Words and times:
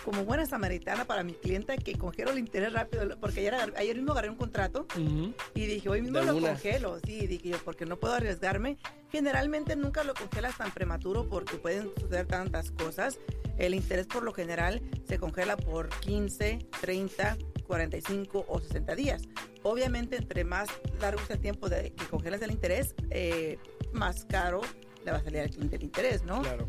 como 0.05 0.23
buena 0.23 0.45
samaritana 0.45 1.03
para 1.03 1.21
mi 1.21 1.33
clienta, 1.33 1.75
que 1.75 1.97
congelo 1.97 2.31
el 2.31 2.39
interés 2.39 2.71
rápido, 2.71 3.19
porque 3.19 3.41
ayer, 3.41 3.73
ayer 3.75 3.97
mismo 3.97 4.13
agarré 4.13 4.29
un 4.29 4.37
contrato 4.37 4.87
Ujú. 4.97 5.33
y 5.55 5.65
dije, 5.65 5.89
hoy 5.89 6.01
mismo 6.01 6.19
De 6.19 6.25
lo 6.25 6.37
una. 6.37 6.49
congelo. 6.51 6.99
Sí, 7.05 7.27
dije 7.27 7.49
yo, 7.49 7.57
porque 7.65 7.85
no 7.85 7.97
puedo 7.99 8.13
arriesgarme. 8.13 8.77
Generalmente 9.11 9.75
nunca 9.75 10.05
lo 10.05 10.13
congelas 10.13 10.57
tan 10.57 10.71
prematuro 10.71 11.27
porque 11.27 11.57
pueden 11.57 11.91
suceder 11.99 12.27
tantas 12.27 12.71
cosas. 12.71 13.19
El 13.57 13.75
interés 13.75 14.07
por 14.07 14.23
lo 14.23 14.31
general 14.33 14.81
se 15.05 15.19
congela 15.19 15.57
por 15.57 15.89
15, 15.89 16.59
30, 16.79 17.37
45 17.67 18.45
o 18.47 18.59
60 18.61 18.95
días. 18.95 19.23
Obviamente, 19.63 20.15
entre 20.15 20.45
más 20.45 20.69
largo 21.01 21.19
sea 21.25 21.35
el 21.35 21.41
tiempo 21.41 21.67
de 21.67 21.91
que 21.91 22.05
congelas 22.05 22.41
el 22.41 22.51
interés, 22.51 22.95
eh, 23.09 23.57
más 23.91 24.23
caro 24.23 24.61
le 25.05 25.11
va 25.11 25.17
a 25.17 25.23
salir 25.23 25.41
al 25.41 25.49
cliente 25.49 25.75
el 25.75 25.83
interés, 25.83 26.23
¿no? 26.23 26.41
Claro. 26.41 26.67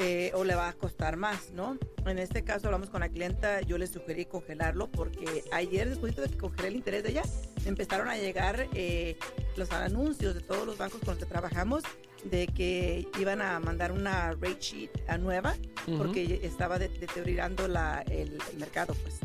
eh, 0.00 0.30
o 0.34 0.44
le 0.44 0.54
va 0.54 0.68
a 0.68 0.72
costar 0.74 1.16
más, 1.16 1.50
¿no? 1.52 1.76
En 2.06 2.18
este 2.20 2.44
caso 2.44 2.68
hablamos 2.68 2.88
con 2.88 3.00
la 3.00 3.08
clienta, 3.08 3.60
yo 3.62 3.78
le 3.78 3.86
sugerí 3.88 4.26
congelarlo 4.26 4.88
porque 4.90 5.42
ayer 5.52 5.88
después 5.88 6.14
de 6.14 6.28
que 6.28 6.36
congelé 6.38 6.68
el 6.68 6.76
interés 6.76 7.02
de 7.02 7.10
ella, 7.10 7.22
empezaron 7.66 8.08
a 8.08 8.16
llegar 8.16 8.68
eh, 8.74 9.16
los 9.56 9.72
anuncios 9.72 10.34
de 10.34 10.40
todos 10.40 10.64
los 10.66 10.78
bancos 10.78 11.00
con 11.00 11.10
los 11.14 11.18
que 11.18 11.26
trabajamos 11.26 11.82
de 12.24 12.46
que 12.46 13.08
iban 13.18 13.42
a 13.42 13.58
mandar 13.60 13.90
una 13.92 14.30
rate 14.32 14.58
sheet 14.60 14.90
a 15.08 15.18
nueva 15.18 15.54
Ujú. 15.88 15.98
porque 15.98 16.40
estaba 16.44 16.78
de- 16.78 16.88
deteriorando 16.88 17.66
la, 17.68 18.02
el, 18.08 18.38
el 18.52 18.58
mercado, 18.58 18.94
pues. 19.02 19.16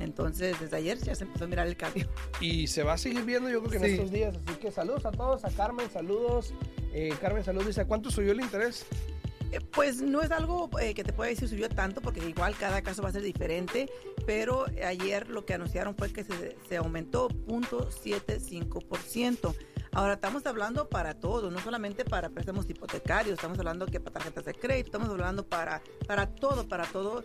Entonces, 0.00 0.60
desde 0.60 0.76
ayer 0.76 0.98
ya 0.98 1.14
se 1.14 1.24
empezó 1.24 1.44
a 1.44 1.48
mirar 1.48 1.66
el 1.66 1.76
cambio. 1.76 2.08
Y 2.40 2.68
se 2.68 2.82
va 2.84 2.92
a 2.92 2.98
seguir 2.98 3.24
viendo 3.24 3.50
yo 3.50 3.58
creo 3.64 3.70
que 3.70 3.76
en 3.78 3.84
Sí. 3.84 3.90
estos 3.94 4.10
días. 4.12 4.36
Así 4.46 4.58
que 4.60 4.70
saludos 4.70 5.04
a 5.06 5.10
todos. 5.10 5.44
A 5.44 5.50
Carmen, 5.50 5.90
saludos. 5.90 6.54
Eh, 7.00 7.14
Carmen, 7.20 7.44
saludos. 7.44 7.68
Dice, 7.68 7.82
¿a 7.82 7.86
cuánto 7.86 8.10
subió 8.10 8.32
el 8.32 8.40
interés? 8.40 8.84
Eh, 9.52 9.60
Pues 9.60 10.02
no 10.02 10.20
es 10.20 10.32
algo 10.32 10.68
eh, 10.80 10.94
que 10.94 11.04
te 11.04 11.12
pueda 11.12 11.30
decir 11.30 11.48
subió 11.48 11.68
tanto, 11.68 12.00
porque 12.00 12.28
igual 12.28 12.56
cada 12.58 12.82
caso 12.82 13.02
va 13.02 13.10
a 13.10 13.12
ser 13.12 13.22
diferente, 13.22 13.88
pero 14.26 14.66
ayer 14.84 15.28
lo 15.28 15.46
que 15.46 15.54
anunciaron 15.54 15.94
fue 15.94 16.12
que 16.12 16.24
se, 16.24 16.76
aumentó 16.76 17.28
0.75%. 17.28 19.54
Ahora 19.92 20.14
estamos 20.14 20.44
hablando 20.44 20.88
para 20.88 21.14
todo, 21.14 21.52
no 21.52 21.60
solamente 21.60 22.04
para 22.04 22.30
préstamos 22.30 22.68
hipotecarios, 22.68 23.34
estamos 23.34 23.60
hablando 23.60 23.86
que 23.86 24.00
para 24.00 24.14
tarjetas 24.14 24.46
de 24.46 24.54
crédito, 24.54 24.88
estamos 24.88 25.08
hablando 25.08 25.46
para, 25.46 25.80
para 26.08 26.26
todo, 26.26 26.66
para 26.66 26.84
todo 26.86 27.22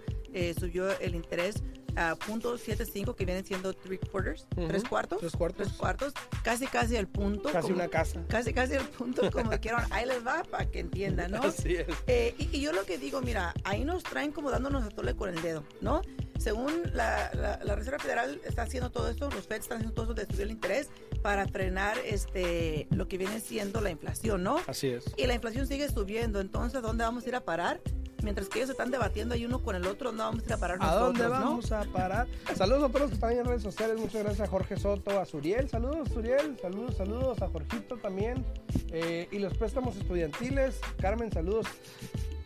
subió 0.60 0.92
el 1.00 1.16
interés 1.16 1.64
a 1.96 2.16
0.75 2.16 3.16
que 3.16 3.26
vienen 3.26 3.46
siendo 3.46 3.74
three 3.74 3.98
quarters, 3.98 4.46
Ujú. 4.56 4.68
tres 4.68 4.84
cuartos, 4.84 5.20
Tres 5.20 5.34
cuartos. 5.36 5.68
tres 5.68 5.78
cuartos, 5.78 6.14
casi 6.44 6.68
casi 6.68 6.96
el 6.96 7.08
punto, 7.08 7.50
Casi 7.52 7.64
como- 7.70 7.76
una 7.76 7.88
casa. 7.88 8.22
casi 8.28 8.54
casi 8.54 8.74
el 8.74 8.86
punto 8.86 9.30
como 9.32 9.52
dijeron, 9.52 9.82
ahí 9.92 10.06
les 10.06 10.26
va 10.26 10.44
para 10.44 10.66
que 10.70 10.80
entiendan, 10.80 11.32
¿no? 11.32 11.44
Así 11.44 11.76
es. 11.76 11.88
Eh, 12.08 12.36
y, 12.38 12.58
y 12.58 12.62
yo 12.62 12.72
lo 12.74 12.86
que 12.86 12.98
digo, 12.98 13.22
mira, 13.22 13.54
ahí 13.64 13.84
nos 13.86 14.04
traen 14.04 14.32
como 14.32 14.52
dándonos 14.52 14.84
a 14.84 14.90
tole 14.90 15.16
con 15.16 15.30
el 15.30 15.42
dedo, 15.42 15.64
¿no? 15.82 16.02
Según 16.40 16.82
la, 16.94 17.32
la- 17.34 17.60
la 17.64 17.76
Reserva 17.76 18.00
Federal 18.00 18.42
está 18.44 18.64
haciendo 18.64 18.90
todo 18.92 19.10
esto, 19.10 19.30
los 19.30 19.48
Feds 19.48 19.62
están 19.66 19.78
haciendo 19.78 19.94
todo 19.94 20.12
esto 20.12 20.26
de 20.26 20.26
subir 20.34 20.42
el 20.48 20.52
interés 20.52 20.90
para 21.22 21.48
frenar 21.48 21.98
este, 22.04 22.88
lo 22.92 23.08
que 23.08 23.18
viene 23.18 23.40
siendo 23.40 23.80
la 23.82 23.92
inflación, 23.92 24.44
¿no? 24.44 24.58
Así 24.68 24.88
es. 24.90 25.06
Y 25.16 25.26
la 25.28 25.36
inflación 25.36 25.68
sigue 25.68 25.88
subiendo, 25.90 26.42
entonces, 26.42 26.82
¿dónde 26.82 27.04
vamos 27.04 27.26
a 27.26 27.30
ir 27.30 27.36
a 27.36 27.42
parar? 27.46 27.80
Mientras 28.24 28.48
que 28.50 28.60
ellos 28.60 28.68
se 28.68 28.72
están 28.72 28.90
debatiendo 28.90 29.36
ahí 29.36 29.46
uno 29.46 29.60
con 29.60 29.76
el 29.76 29.86
otro, 29.86 30.10
¿dónde 30.10 30.24
vamos 30.24 30.44
a 30.44 30.46
ir 30.46 30.54
a 30.54 30.58
parar 30.58 30.78
¿A 30.80 30.86
nosotros, 30.86 31.08
dónde 31.08 31.24
no? 31.24 31.30
vamos 31.30 31.72
a 31.72 31.84
parar? 31.84 32.28
Saludos 32.56 32.84
a 32.84 32.88
todos 32.88 33.02
los 33.02 33.10
que 33.10 33.16
están 33.16 33.32
en 33.34 33.46
redes 33.46 33.62
sociales. 33.64 34.00
Muchas 34.00 34.24
gracias 34.24 34.48
a 34.48 34.50
Jorge 34.50 34.78
Soto, 34.78 35.20
a 35.20 35.26
Suriel. 35.26 35.70
Saludos, 35.70 36.10
Suriel. 36.14 36.58
Saludos, 36.62 36.96
saludos 36.98 37.42
a 37.42 37.50
Jorgito 37.50 37.98
también. 37.98 38.46
Eh, 38.92 39.28
y 39.32 39.40
los 39.40 39.54
préstamos 39.58 39.96
estudiantiles. 39.98 40.80
Carmen, 41.00 41.32
saludos. 41.32 41.68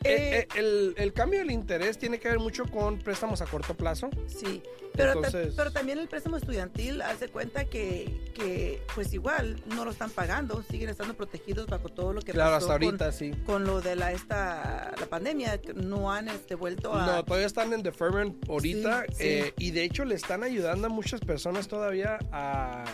Eh, 0.04 0.40
Eh, 0.40 0.40
eh, 0.40 0.48
el, 0.60 0.94
el 0.98 1.14
cambio 1.14 1.40
del 1.40 1.52
interés 1.52 1.98
tiene 1.98 2.20
que 2.20 2.30
ver 2.30 2.40
mucho 2.40 2.66
con 2.66 3.00
préstamos 3.00 3.42
a 3.42 3.46
corto 3.46 3.76
plazo. 3.76 4.10
Sí, 4.28 4.62
pero, 4.94 5.22
ta- 5.22 5.30
pero 5.56 5.72
también 5.72 6.00
el 6.00 6.08
préstamo 6.08 6.38
estudiantil 6.38 7.02
hace 7.02 7.28
cuenta 7.30 7.66
que, 7.66 8.30
que, 8.34 8.82
pues 8.96 9.14
igual 9.14 9.62
no 9.76 9.86
lo 9.86 9.92
están 9.92 10.10
pagando, 10.10 10.64
siguen 10.70 10.90
estando 10.90 11.14
protegidos 11.16 11.68
bajo 11.68 11.90
todo 11.90 12.14
lo 12.14 12.22
que 12.22 12.32
claro, 12.32 12.52
pasó 12.56 12.66
hasta 12.68 12.80
con- 12.80 12.86
ahorita 12.86 13.12
sí. 13.12 13.32
con 13.46 13.64
lo 13.66 13.82
de 13.82 13.96
la 13.96 14.12
esta 14.12 14.94
la 15.00 15.06
pandemia 15.08 15.60
no 15.76 16.12
han 16.12 16.28
este, 16.30 16.56
vuelto 16.56 16.94
a 16.94 17.06
No, 17.06 17.26
todavía 17.26 17.48
están 17.48 17.74
en 17.74 17.84
deferment 17.84 18.48
ahorita 18.50 19.06
Sí, 19.10 19.14
sí. 19.18 19.24
eh, 19.24 19.54
y 19.58 19.72
de 19.72 19.84
hecho 19.84 20.06
le 20.06 20.16
están 20.16 20.44
ayudando 20.44 20.88
a 20.88 20.90
muchas 20.90 21.20
personas 21.22 21.68
todavía 21.68 22.18
a... 22.32 22.86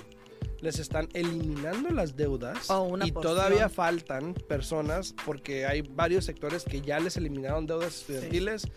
Les 0.63 0.79
están 0.79 1.09
eliminando 1.13 1.89
las 1.89 2.15
deudas 2.15 2.69
Oh, 2.69 2.83
una 2.83 3.05
y 3.05 3.11
porción. 3.11 3.35
todavía 3.35 3.67
faltan 3.67 4.33
personas 4.33 5.13
porque 5.25 5.65
hay 5.65 5.81
varios 5.81 6.23
sectores 6.23 6.63
que 6.63 6.79
ya 6.79 7.01
les 7.01 7.17
eliminaron 7.17 7.67
deudas 7.67 7.97
estudiantiles, 7.99 8.69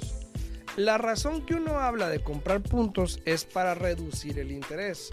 La 0.76 0.98
razón 0.98 1.44
que 1.46 1.54
uno 1.54 1.78
habla 1.80 2.08
de 2.08 2.22
comprar 2.22 2.62
puntos 2.62 3.20
es 3.24 3.44
para 3.44 3.74
reducir 3.74 4.38
el 4.38 4.52
interés. 4.52 5.10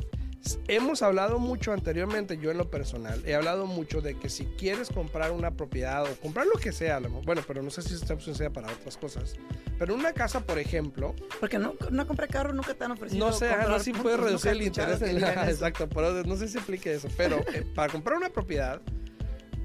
Hemos 0.68 1.02
hablado 1.02 1.40
mucho 1.40 1.72
anteriormente, 1.72 2.38
yo 2.38 2.52
en 2.52 2.58
lo 2.58 2.70
personal, 2.70 3.24
he 3.26 3.34
hablado 3.34 3.66
mucho 3.66 4.02
de 4.02 4.18
que 4.20 4.30
si 4.30 4.46
quieres 4.46 4.90
comprar 4.90 5.32
una 5.32 5.52
propiedad 5.52 6.04
o 6.04 6.16
comprar 6.18 6.46
lo 6.48 6.60
que 6.60 6.72
sea, 6.74 7.00
bueno, 7.00 7.42
pero 7.48 7.62
no 7.64 7.70
sé 7.70 7.82
si 7.82 7.94
esta 7.94 8.14
opción 8.14 8.36
sea 8.36 8.50
para 8.52 8.72
otras 8.72 8.98
cosas, 8.98 9.36
pero 9.80 9.96
una 9.96 10.12
casa, 10.14 10.42
por 10.42 10.60
ejemplo, 10.60 11.16
Porque 11.40 11.58
no, 11.60 11.76
no 11.92 12.06
compra 12.08 12.28
carro, 12.28 12.52
nunca 12.54 12.74
te 12.74 12.84
han 12.84 12.92
ofrecido. 12.92 13.26
no 13.26 13.32
sé, 13.34 13.50
no 13.68 13.78
sé 13.80 13.86
si 13.86 13.94
puede 13.94 14.18
reducir 14.18 14.52
el 14.52 14.62
interés. 14.64 15.02
en- 15.02 15.24
exacto, 15.24 15.88
pero 15.88 16.24
no 16.24 16.36
sé 16.36 16.48
si 16.50 16.58
aplique 16.58 16.94
eso. 16.94 17.08
Pero 17.16 17.38
eh, 17.54 17.66
para 17.74 17.92
comprar 17.92 18.18
una 18.18 18.30
propiedad, 18.30 18.82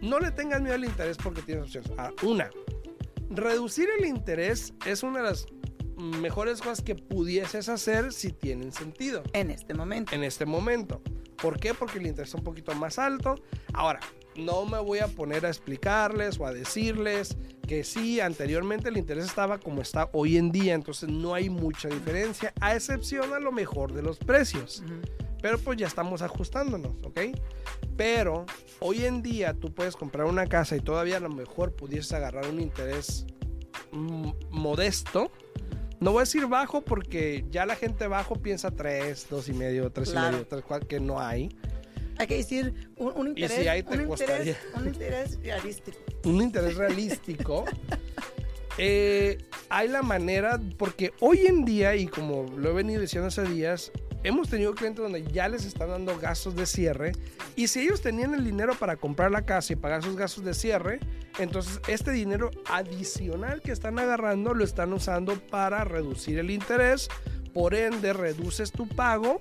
no 0.00 0.20
le 0.20 0.30
tengas 0.30 0.60
miedo 0.60 0.74
al 0.76 0.84
interés 0.84 1.16
porque 1.16 1.42
tienes 1.42 1.64
opciones. 1.64 1.90
Ah, 1.98 2.12
una, 2.22 2.50
reducir 3.30 3.88
el 3.98 4.06
interés 4.06 4.72
es 4.86 5.02
una 5.02 5.18
de 5.18 5.24
las 5.30 5.46
mejores 5.98 6.60
cosas 6.60 6.80
que 6.80 6.94
pudieses 6.94 7.68
hacer 7.68 8.12
si 8.12 8.32
tienen 8.32 8.72
sentido 8.72 9.22
En 9.32 9.50
este 9.50 9.74
momento. 9.74 10.14
en 10.14 10.24
este 10.24 10.46
momento. 10.46 11.02
¿Por 11.36 11.58
qué? 11.58 11.74
Porque 11.74 11.98
el 11.98 12.06
interés 12.06 12.30
es 12.30 12.34
un 12.34 12.44
poquito 12.44 12.74
más 12.74 12.98
alto. 12.98 13.36
Ahora, 13.72 14.00
no 14.36 14.64
me 14.64 14.78
voy 14.78 15.00
a 15.00 15.08
poner 15.08 15.44
a 15.44 15.48
explicarles 15.48 16.38
o 16.38 16.46
a 16.46 16.52
decirles 16.52 17.36
que 17.66 17.84
sí, 17.84 18.20
anteriormente 18.20 18.88
el 18.88 18.96
interés 18.96 19.26
estaba 19.26 19.58
como 19.58 19.82
está 19.82 20.08
hoy 20.12 20.38
en 20.38 20.50
día, 20.50 20.74
entonces 20.74 21.08
no 21.08 21.34
hay 21.34 21.50
mucha 21.50 21.88
diferencia, 21.88 22.54
a 22.60 22.74
excepción 22.74 23.34
a 23.34 23.40
lo 23.40 23.52
mejor 23.52 23.92
de 23.92 24.02
los 24.02 24.18
precios. 24.18 24.82
Pero 25.42 25.58
pues 25.58 25.78
ya 25.78 25.86
estamos 25.86 26.22
ajustándonos, 26.22 26.92
¿ok? 27.04 27.20
Pero 27.96 28.46
hoy 28.80 29.04
en 29.04 29.22
día 29.22 29.54
tú 29.54 29.72
puedes 29.72 29.96
comprar 29.96 30.26
una 30.26 30.46
casa 30.46 30.76
y 30.76 30.80
todavía 30.80 31.18
a 31.18 31.20
lo 31.20 31.28
mejor 31.28 31.76
pudieses 31.76 32.12
agarrar 32.12 32.48
un 32.48 32.60
interés 32.60 33.26
mm, 33.92 34.30
modesto. 34.50 35.30
No 36.00 36.12
voy 36.12 36.20
a 36.20 36.22
decir 36.22 36.46
bajo 36.46 36.82
porque 36.82 37.44
ya 37.50 37.66
la 37.66 37.74
gente 37.76 38.06
bajo 38.06 38.36
piensa 38.36 38.70
3, 38.70 39.26
2 39.28 39.48
y 39.48 39.52
medio, 39.52 39.90
3 39.90 40.10
Claro. 40.10 40.28
y 40.28 40.32
medio, 40.32 40.46
3, 40.46 40.64
4, 40.66 40.88
que 40.88 41.00
no 41.00 41.20
hay. 41.20 41.48
Hay 42.18 42.26
que 42.26 42.36
decir 42.36 42.72
un, 42.96 43.12
un 43.16 43.26
Y 43.28 43.42
interés. 43.42 43.58
si 43.76 43.82
te 43.84 43.96
un, 43.96 44.08
interés 44.10 44.56
un 44.74 44.86
interés 44.88 45.38
realístico. 45.42 45.98
un 46.24 46.42
interés 46.42 46.74
realístico. 46.76 47.64
eh, 48.78 49.38
hay 49.68 49.88
la 49.88 50.02
manera, 50.02 50.60
porque 50.76 51.12
hoy 51.20 51.46
en 51.46 51.64
día, 51.64 51.94
y 51.96 52.06
como 52.06 52.44
lo 52.56 52.70
he 52.70 52.72
venido 52.72 53.00
diciendo 53.00 53.28
hace 53.28 53.42
días, 53.44 53.92
hemos 54.24 54.48
tenido 54.48 54.74
clientes 54.74 55.02
donde 55.02 55.24
ya 55.24 55.48
les 55.48 55.64
están 55.64 55.90
dando 55.90 56.18
gastos 56.18 56.54
de 56.56 56.66
cierre. 56.66 57.12
Y 57.56 57.68
si 57.68 57.80
ellos 57.80 58.00
tenían 58.00 58.34
el 58.34 58.44
dinero 58.44 58.74
para 58.74 58.96
comprar 58.96 59.30
la 59.30 59.42
casa 59.42 59.72
y 59.72 59.76
pagar 59.76 60.02
sus 60.02 60.16
gastos 60.16 60.44
de 60.44 60.54
cierre, 60.54 61.00
entonces 61.38 61.80
este 61.88 62.10
dinero 62.10 62.50
adicional 62.70 63.60
que 63.60 63.72
están 63.72 63.98
agarrando 63.98 64.54
lo 64.54 64.64
están 64.64 64.92
usando 64.92 65.38
para 65.38 65.84
reducir 65.84 66.38
el 66.38 66.50
interés. 66.50 67.08
Por 67.52 67.74
ende, 67.74 68.12
reduces 68.12 68.72
tu 68.72 68.88
pago. 68.88 69.40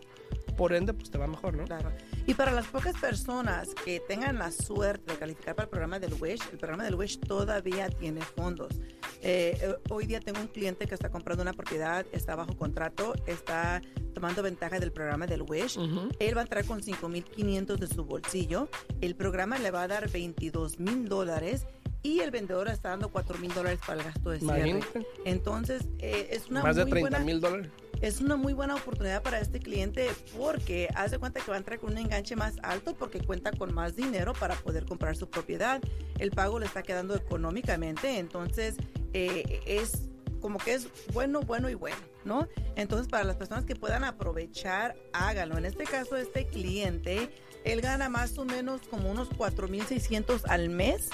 Por 0.57 0.73
ende, 0.73 0.93
pues 0.93 1.11
te 1.11 1.17
va 1.17 1.27
mejor, 1.27 1.55
¿no? 1.55 1.65
Claro. 1.65 1.91
Y 2.25 2.33
para 2.33 2.51
las 2.51 2.65
pocas 2.67 2.95
personas 2.99 3.69
que 3.85 3.99
tengan 3.99 4.39
la 4.39 4.51
suerte 4.51 5.13
de 5.13 5.19
calificar 5.19 5.55
para 5.55 5.65
el 5.65 5.69
programa 5.69 5.99
del 5.99 6.13
WISH, 6.13 6.41
el 6.51 6.57
programa 6.57 6.83
del 6.83 6.95
WISH 6.95 7.19
todavía 7.19 7.89
tiene 7.89 8.21
fondos. 8.21 8.73
Eh, 9.21 9.57
eh, 9.61 9.75
hoy 9.89 10.05
día 10.05 10.19
tengo 10.19 10.39
un 10.39 10.47
cliente 10.47 10.85
que 10.87 10.93
está 10.93 11.09
comprando 11.09 11.41
una 11.41 11.53
propiedad, 11.53 12.05
está 12.11 12.35
bajo 12.35 12.55
contrato, 12.55 13.13
está 13.25 13.81
tomando 14.13 14.43
ventaja 14.43 14.79
del 14.79 14.91
programa 14.91 15.27
del 15.27 15.43
WISH. 15.43 15.77
Él 16.19 16.35
va 16.35 16.41
a 16.41 16.43
entrar 16.43 16.65
con 16.65 16.81
5.500 16.81 17.77
de 17.77 17.87
su 17.87 18.05
bolsillo. 18.05 18.69
El 19.01 19.15
programa 19.15 19.57
le 19.59 19.71
va 19.71 19.83
a 19.83 19.87
dar 19.87 20.09
22 20.09 20.79
mil 20.79 21.07
dólares 21.07 21.65
y 22.03 22.19
el 22.19 22.31
vendedor 22.31 22.67
está 22.69 22.89
dando 22.89 23.09
4 23.09 23.37
mil 23.39 23.53
dólares 23.53 23.79
para 23.85 23.99
el 23.99 24.05
gasto 24.05 24.29
de 24.29 24.39
cierre. 24.39 24.69
Imagínate, 24.69 25.07
Entonces, 25.25 25.83
eh, 25.99 26.29
es 26.31 26.47
una 26.47 26.63
más 26.63 26.75
de 26.75 26.83
muy 26.83 26.91
30 26.91 27.09
buena 27.09 27.25
mil 27.25 27.41
dólares. 27.41 27.71
Es 28.01 28.21
una 28.21 28.35
muy 28.35 28.53
buena 28.53 28.75
oportunidad 28.75 29.23
para 29.23 29.39
este 29.39 29.59
cliente 29.59 30.09
porque 30.37 30.89
hace 30.95 31.17
cuenta 31.17 31.39
que 31.41 31.49
va 31.49 31.55
a 31.55 31.59
entrar 31.59 31.79
con 31.79 31.91
un 31.91 31.97
enganche 31.97 32.35
más 32.35 32.55
alto 32.63 32.95
porque 32.95 33.19
cuenta 33.19 33.51
con 33.51 33.73
más 33.73 33.95
dinero 33.95 34.33
para 34.33 34.55
poder 34.55 34.85
comprar 34.85 35.15
su 35.15 35.29
propiedad. 35.29 35.81
El 36.19 36.31
pago 36.31 36.59
le 36.59 36.65
está 36.65 36.83
quedando 36.83 37.15
económicamente, 37.15 38.19
entonces 38.19 38.75
eh, 39.13 39.61
es 39.65 40.09
como 40.41 40.59
que 40.59 40.75
es 40.75 40.87
bueno, 41.13 41.41
bueno 41.41 41.69
y 41.69 41.73
bueno, 41.73 41.97
¿no? 42.23 42.47
Entonces 42.75 43.07
para 43.07 43.23
las 43.23 43.35
personas 43.35 43.65
que 43.65 43.75
puedan 43.75 44.03
aprovechar, 44.03 44.95
háganlo. 45.13 45.57
En 45.57 45.65
este 45.65 45.85
caso, 45.85 46.15
este 46.15 46.45
cliente, 46.45 47.29
él 47.63 47.81
gana 47.81 48.09
más 48.09 48.37
o 48.37 48.45
menos 48.45 48.81
como 48.89 49.11
unos 49.11 49.29
4.600 49.31 50.41
al 50.47 50.69
mes. 50.69 51.09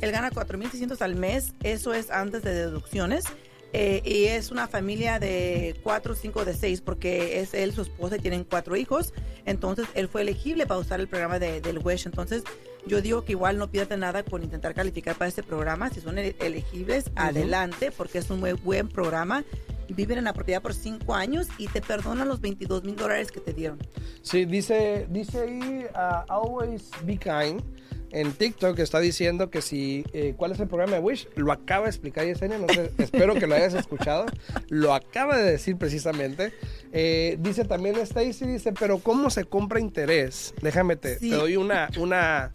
Él 0.00 0.10
gana 0.10 0.30
4.600 0.30 1.00
al 1.02 1.14
mes, 1.14 1.54
eso 1.62 1.94
es 1.94 2.10
antes 2.10 2.42
de 2.42 2.52
deducciones. 2.52 3.24
Eh, 3.72 4.00
y 4.04 4.24
es 4.24 4.50
una 4.50 4.66
familia 4.66 5.18
de 5.18 5.78
cuatro, 5.82 6.14
cinco, 6.14 6.44
de 6.44 6.54
seis, 6.54 6.80
porque 6.80 7.40
es 7.40 7.52
él, 7.52 7.72
su 7.72 7.82
esposa 7.82 8.16
y 8.16 8.20
tienen 8.20 8.44
cuatro 8.44 8.76
hijos. 8.76 9.12
Entonces, 9.44 9.86
él 9.94 10.08
fue 10.08 10.22
elegible 10.22 10.66
para 10.66 10.80
usar 10.80 11.00
el 11.00 11.08
programa 11.08 11.38
de, 11.38 11.60
del 11.60 11.78
WISH. 11.78 12.06
Entonces, 12.06 12.44
yo 12.86 13.02
digo 13.02 13.24
que 13.24 13.32
igual 13.32 13.58
no 13.58 13.70
pierden 13.70 14.00
nada 14.00 14.22
con 14.22 14.42
intentar 14.42 14.72
calificar 14.74 15.16
para 15.16 15.28
este 15.28 15.42
programa. 15.42 15.90
Si 15.90 16.00
son 16.00 16.18
ele- 16.18 16.36
elegibles, 16.40 17.10
adelante, 17.14 17.90
porque 17.90 18.18
es 18.18 18.30
un 18.30 18.40
muy 18.40 18.52
buen 18.54 18.88
programa. 18.88 19.44
Viven 19.90 20.18
en 20.18 20.24
la 20.24 20.32
propiedad 20.34 20.60
por 20.62 20.74
cinco 20.74 21.14
años 21.14 21.48
y 21.58 21.66
te 21.68 21.80
perdonan 21.80 22.28
los 22.28 22.40
22 22.40 22.84
mil 22.84 22.94
dólares 22.96 23.30
que 23.32 23.40
te 23.40 23.52
dieron. 23.54 23.78
Sí, 24.22 24.44
dice, 24.44 25.06
dice 25.10 25.40
ahí 25.40 25.86
uh, 25.94 26.30
Always 26.32 26.90
Be 27.04 27.16
Kind 27.18 27.62
en 28.10 28.32
TikTok 28.32 28.78
está 28.78 29.00
diciendo 29.00 29.50
que 29.50 29.60
si, 29.62 30.04
eh, 30.12 30.34
¿cuál 30.36 30.52
es 30.52 30.60
el 30.60 30.68
programa 30.68 30.94
de 30.94 31.00
Wish? 31.00 31.28
Lo 31.36 31.52
acaba 31.52 31.84
de 31.84 31.90
explicar 31.90 32.24
Yesenia, 32.26 32.58
no 32.58 32.68
sé, 32.68 32.90
espero 32.98 33.34
que 33.34 33.46
lo 33.46 33.54
hayas 33.54 33.74
escuchado. 33.74 34.26
Lo 34.68 34.94
acaba 34.94 35.36
de 35.36 35.50
decir 35.50 35.76
precisamente. 35.76 36.52
Eh, 36.92 37.36
dice 37.40 37.64
también 37.64 37.96
Stacy, 37.96 38.46
dice, 38.46 38.72
pero 38.72 38.98
¿cómo 38.98 39.30
se 39.30 39.44
compra 39.44 39.80
interés? 39.80 40.54
Déjame, 40.62 40.96
te, 40.96 41.18
Sí. 41.18 41.30
te 41.30 41.36
doy 41.36 41.56
una, 41.56 41.88
una, 41.98 42.50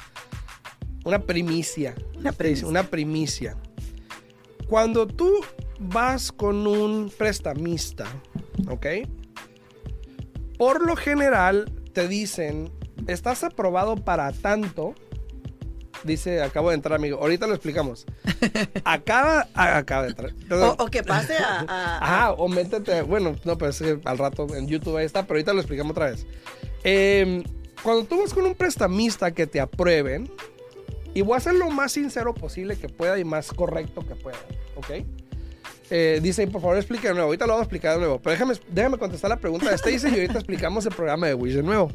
una 1.05 1.19
primicia. 1.19 1.93
Una 2.17 2.31
Stacy, 2.31 2.37
primicia. 2.37 2.67
Una 2.67 2.83
primicia. 2.83 3.57
Cuando 4.67 5.05
tú 5.07 5.31
vas 5.79 6.31
con 6.31 6.65
un 6.65 7.11
prestamista, 7.15 8.05
¿ok? 8.69 8.85
Por 10.57 10.85
lo 10.85 10.95
general 10.95 11.71
te 11.93 12.07
dicen, 12.07 12.71
estás 13.07 13.43
aprobado 13.43 13.95
para 13.97 14.31
tanto. 14.31 14.95
Dice, 16.03 16.41
acabo 16.41 16.69
de 16.69 16.75
entrar, 16.75 16.95
amigo. 16.97 17.17
Ahorita 17.19 17.47
lo 17.47 17.53
explicamos. 17.53 18.05
Acaba, 18.83 19.47
a- 19.53 19.77
acaba 19.77 20.03
de 20.03 20.09
entrar. 20.09 20.31
O, 20.31 20.47
Perdón. 20.49 20.75
o 20.79 20.85
que 20.87 21.03
pase 21.03 21.35
a... 21.37 21.65
a- 21.67 21.97
Ajá, 21.97 22.31
o 22.33 22.47
métete, 22.47 23.01
bueno, 23.03 23.35
no, 23.45 23.57
pero 23.57 23.71
es 23.71 23.79
que 23.79 23.99
al 24.03 24.17
rato 24.17 24.47
en 24.55 24.67
YouTube 24.67 24.97
ahí 24.97 25.05
está, 25.05 25.23
pero 25.23 25.35
ahorita 25.37 25.53
lo 25.53 25.59
explicamos 25.61 25.91
otra 25.91 26.07
vez. 26.11 26.25
Eh, 26.83 27.43
cuando 27.81 28.03
tú 28.05 28.19
vas 28.21 28.33
con 28.33 28.45
un 28.45 28.55
prestamista 28.55 29.31
que 29.31 29.47
te 29.47 29.59
aprueben, 29.61 30.29
y 31.13 31.21
voy 31.21 31.37
a 31.37 31.39
ser 31.39 31.53
lo 31.55 31.69
más 31.69 31.91
sincero 31.91 32.33
posible 32.33 32.75
que 32.77 32.89
pueda 32.89 33.17
y 33.19 33.23
más 33.23 33.51
correcto 33.53 34.05
que 34.05 34.15
pueda, 34.15 34.37
¿ok? 34.75 35.05
Eh, 35.89 36.19
dice, 36.23 36.47
por 36.47 36.61
favor, 36.61 36.77
explique 36.77 37.07
de 37.07 37.13
nuevo. 37.13 37.27
Ahorita 37.27 37.45
lo 37.45 37.53
voy 37.53 37.59
a 37.59 37.63
explicar 37.63 37.93
de 37.93 37.99
nuevo. 37.99 38.19
Pero 38.19 38.31
déjame, 38.31 38.53
déjame 38.71 38.97
contestar 38.97 39.29
la 39.29 39.37
pregunta 39.37 39.69
de 39.69 39.75
Stacy 39.75 40.07
y 40.07 40.13
ahorita 40.21 40.33
explicamos 40.39 40.85
el 40.87 40.93
programa 40.95 41.27
de 41.27 41.35
Wish 41.35 41.53
de 41.53 41.61
nuevo. 41.63 41.91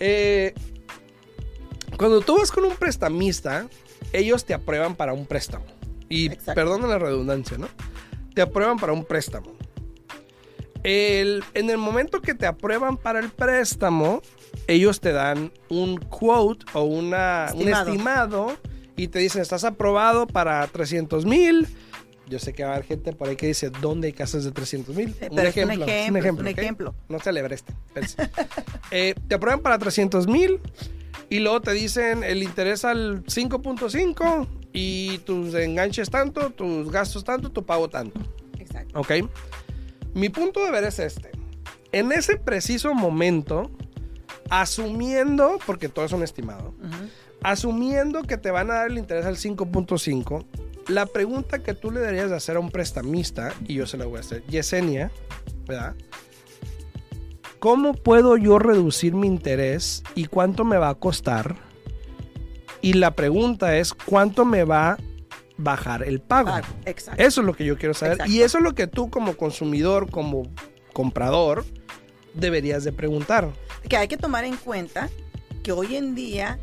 Eh, 0.00 0.54
cuando 1.98 2.20
tú 2.22 2.38
vas 2.38 2.50
con 2.50 2.64
un 2.64 2.74
prestamista, 2.76 3.66
ellos 4.12 4.44
te 4.46 4.54
aprueban 4.54 4.94
para 4.94 5.12
un 5.12 5.26
préstamo. 5.26 5.66
Y 6.08 6.26
Exacto. 6.28 6.54
perdona 6.54 6.86
la 6.86 6.98
redundancia, 6.98 7.58
¿no? 7.58 7.68
Te 8.34 8.40
aprueban 8.40 8.78
para 8.78 8.92
un 8.94 9.04
préstamo. 9.04 9.52
El- 10.84 11.42
en 11.54 11.70
el 11.70 11.76
momento 11.78 12.20
que 12.22 12.34
te 12.34 12.46
aprueban 12.46 12.96
para 12.96 13.18
el 13.20 13.30
préstamo, 13.30 14.22
ellos 14.66 15.00
te 15.00 15.12
dan 15.12 15.52
un 15.68 15.96
quote 15.98 16.64
o 16.72 16.82
una, 16.84 17.48
un 17.54 17.68
Estimado. 17.68 18.56
y 18.96 19.08
te 19.08 19.18
dicen, 19.18 19.42
estás 19.42 19.64
aprobado 19.64 20.26
para 20.26 20.66
300 20.66 21.24
mil, 21.26 21.66
Yo 22.30 22.38
sé 22.38 22.52
que 22.52 22.62
va 22.62 22.70
a 22.70 22.72
haber 22.74 22.84
gente 22.86 23.14
por 23.14 23.28
ahí 23.30 23.36
que 23.36 23.46
dice, 23.46 23.70
¿dónde 23.70 24.08
hay 24.08 24.12
casas 24.12 24.44
de 24.44 24.52
300 24.52 24.94
mil? 24.94 25.14
Pero 25.18 25.32
es 25.32 25.56
un 25.56 25.72
ejemplo, 25.72 26.42
un 26.42 26.46
ejemplo. 26.48 26.94
No 27.08 27.18
celebre 27.20 27.54
este. 27.54 27.72
espérense. 27.86 28.30
Eh, 28.90 29.14
te 29.26 29.34
aprueban 29.34 29.60
para 29.60 29.78
300 29.78 30.26
mil 30.26 30.60
y 31.28 31.40
luego 31.40 31.60
te 31.60 31.72
dicen 31.72 32.24
el 32.24 32.42
interés 32.42 32.84
al 32.84 33.24
5.5 33.24 34.46
y 34.72 35.18
tus 35.18 35.54
enganches 35.54 36.10
tanto, 36.10 36.50
tus 36.50 36.90
gastos 36.90 37.24
tanto, 37.24 37.50
tu 37.50 37.64
pago 37.64 37.88
tanto. 37.88 38.20
Exacto. 38.58 39.00
¿Ok? 39.00 39.12
Mi 40.14 40.28
punto 40.28 40.64
de 40.64 40.70
ver 40.70 40.84
es 40.84 40.98
este. 40.98 41.30
En 41.92 42.12
ese 42.12 42.36
preciso 42.36 42.94
momento, 42.94 43.70
asumiendo, 44.50 45.58
porque 45.66 45.88
todo 45.88 46.04
es 46.04 46.12
un 46.12 46.22
estimado, 46.22 46.74
asumiendo 47.42 48.22
que 48.22 48.36
te 48.36 48.50
van 48.50 48.70
a 48.70 48.74
dar 48.74 48.90
el 48.90 48.98
interés 48.98 49.24
al 49.26 49.36
5.5, 49.36 50.44
la 50.88 51.06
pregunta 51.06 51.62
que 51.62 51.74
tú 51.74 51.90
le 51.90 52.00
deberías 52.00 52.30
de 52.30 52.36
hacer 52.36 52.56
a 52.56 52.60
un 52.60 52.70
prestamista, 52.70 53.54
y 53.66 53.74
yo 53.74 53.86
se 53.86 53.96
la 53.96 54.06
voy 54.06 54.18
a 54.18 54.20
hacer, 54.20 54.42
Yesenia, 54.46 55.10
¿verdad? 55.66 55.94
¿Cómo 57.58 57.92
puedo 57.94 58.36
yo 58.36 58.58
reducir 58.58 59.14
mi 59.14 59.26
interés 59.26 60.02
y 60.14 60.26
cuánto 60.26 60.64
me 60.64 60.76
va 60.78 60.90
a 60.90 60.94
costar? 60.94 61.56
Y 62.80 62.92
la 62.94 63.12
pregunta 63.16 63.76
es, 63.76 63.92
¿cuánto 63.94 64.44
me 64.44 64.62
va 64.64 64.92
a 64.92 64.98
bajar 65.56 66.04
el 66.04 66.20
pago? 66.20 66.50
Ah, 66.50 66.62
exacto. 66.84 67.20
Eso 67.22 67.40
es 67.40 67.46
lo 67.46 67.54
que 67.54 67.64
yo 67.64 67.76
quiero 67.76 67.94
saber. 67.94 68.12
Exacto. 68.14 68.32
Y 68.32 68.42
eso 68.42 68.58
es 68.58 68.64
lo 68.64 68.74
que 68.74 68.86
tú 68.86 69.10
como 69.10 69.36
consumidor, 69.36 70.08
como 70.10 70.44
comprador, 70.92 71.64
deberías 72.34 72.84
de 72.84 72.92
preguntar. 72.92 73.50
que 73.88 73.96
hay 73.96 74.06
que 74.08 74.16
tomar 74.16 74.44
en 74.44 74.56
cuenta 74.56 75.08
que 75.62 75.72
hoy 75.72 75.96
en 75.96 76.14
día 76.14 76.58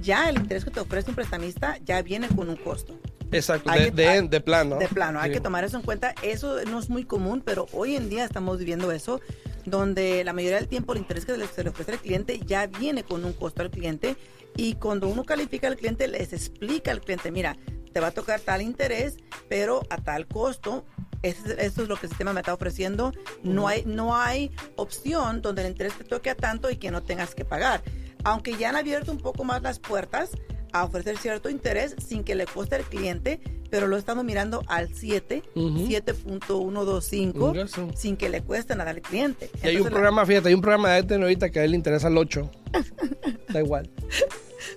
ya 0.00 0.28
el 0.30 0.36
interés 0.38 0.64
que 0.64 0.70
te 0.70 0.80
ofrece 0.80 1.10
un 1.10 1.14
prestamista 1.16 1.76
ya 1.84 2.00
viene 2.02 2.26
con 2.28 2.48
un 2.48 2.56
costo. 2.56 2.98
Exacto, 3.30 3.70
de, 3.70 3.92
que- 3.92 4.22
de- 4.28 4.40
plano. 4.40 4.76
De 4.78 4.88
plano, 4.88 5.20
hay 5.20 5.30
Sí. 5.30 5.34
que 5.34 5.40
tomar 5.40 5.62
eso 5.64 5.76
en 5.76 5.82
cuenta. 5.82 6.14
Eso 6.22 6.56
no 6.64 6.78
es 6.78 6.88
muy 6.90 7.04
común, 7.04 7.42
pero 7.44 7.66
hoy 7.72 7.96
en 7.96 8.08
día 8.08 8.24
estamos 8.24 8.58
viviendo 8.58 8.90
eso, 8.92 9.20
donde 9.64 10.24
la 10.24 10.32
mayoría 10.32 10.56
del 10.56 10.68
tiempo 10.68 10.92
el 10.92 10.98
interés 10.98 11.24
que 11.24 11.32
se 11.32 11.64
le 11.64 11.70
ofrece 11.70 11.92
al 11.92 11.98
cliente 11.98 12.40
ya 12.44 12.66
viene 12.66 13.04
con 13.04 13.24
un 13.24 13.32
costo 13.32 13.62
al 13.62 13.70
cliente 13.70 14.16
y 14.56 14.74
cuando 14.74 15.08
uno 15.08 15.24
califica 15.24 15.68
al 15.68 15.76
cliente 15.76 16.08
les 16.08 16.32
explica 16.32 16.90
al 16.90 17.00
cliente, 17.00 17.30
mira, 17.30 17.56
te 17.92 18.00
va 18.00 18.08
a 18.08 18.10
tocar 18.10 18.40
tal 18.40 18.62
interés, 18.62 19.16
pero 19.48 19.82
a 19.90 19.98
tal 19.98 20.26
costo. 20.26 20.84
Eso, 21.22 21.52
eso 21.52 21.82
es 21.82 21.88
lo 21.88 21.96
que 21.96 22.06
el 22.06 22.10
sistema 22.10 22.32
me 22.32 22.40
está 22.40 22.52
ofreciendo. 22.52 23.12
No 23.42 23.68
hay, 23.68 23.84
no 23.84 24.16
hay 24.16 24.50
opción 24.76 25.40
donde 25.40 25.62
el 25.62 25.68
interés 25.68 25.96
te 25.96 26.04
toque 26.04 26.30
a 26.30 26.34
tanto 26.34 26.70
y 26.70 26.76
que 26.76 26.90
no 26.90 27.02
tengas 27.02 27.34
que 27.34 27.44
pagar. 27.44 27.82
Aunque 28.24 28.56
ya 28.56 28.70
han 28.70 28.76
abierto 28.76 29.12
un 29.12 29.18
poco 29.18 29.44
más 29.44 29.62
las 29.62 29.78
puertas 29.78 30.30
a 30.72 30.84
ofrecer 30.84 31.18
cierto 31.18 31.48
interés 31.50 31.94
sin 32.04 32.24
que 32.24 32.34
le 32.34 32.46
cueste 32.46 32.76
al 32.76 32.84
cliente, 32.84 33.40
pero 33.72 33.86
lo 33.86 33.96
estamos 33.96 34.22
mirando 34.22 34.62
al 34.68 34.94
7, 34.94 35.42
Ujú. 35.54 35.86
7.125, 35.88 37.54
Ya 37.54 37.66
sé. 37.66 37.88
sin 37.96 38.18
que 38.18 38.28
le 38.28 38.42
cueste 38.42 38.76
nada 38.76 38.90
al 38.90 39.00
cliente. 39.00 39.50
Y 39.54 39.66
hay 39.66 39.76
un 39.76 39.78
Entonces, 39.78 39.84
la- 39.84 39.90
programa, 39.90 40.26
fíjate, 40.26 40.48
hay 40.48 40.54
un 40.54 40.60
programa 40.60 40.90
de 40.90 40.94
Airtel 40.96 41.22
ahorita 41.22 41.50
que 41.50 41.60
a 41.60 41.64
él 41.64 41.70
le 41.70 41.76
interesa 41.78 42.08
el 42.08 42.18
8. 42.18 42.50
da 43.48 43.60
igual. 43.60 43.90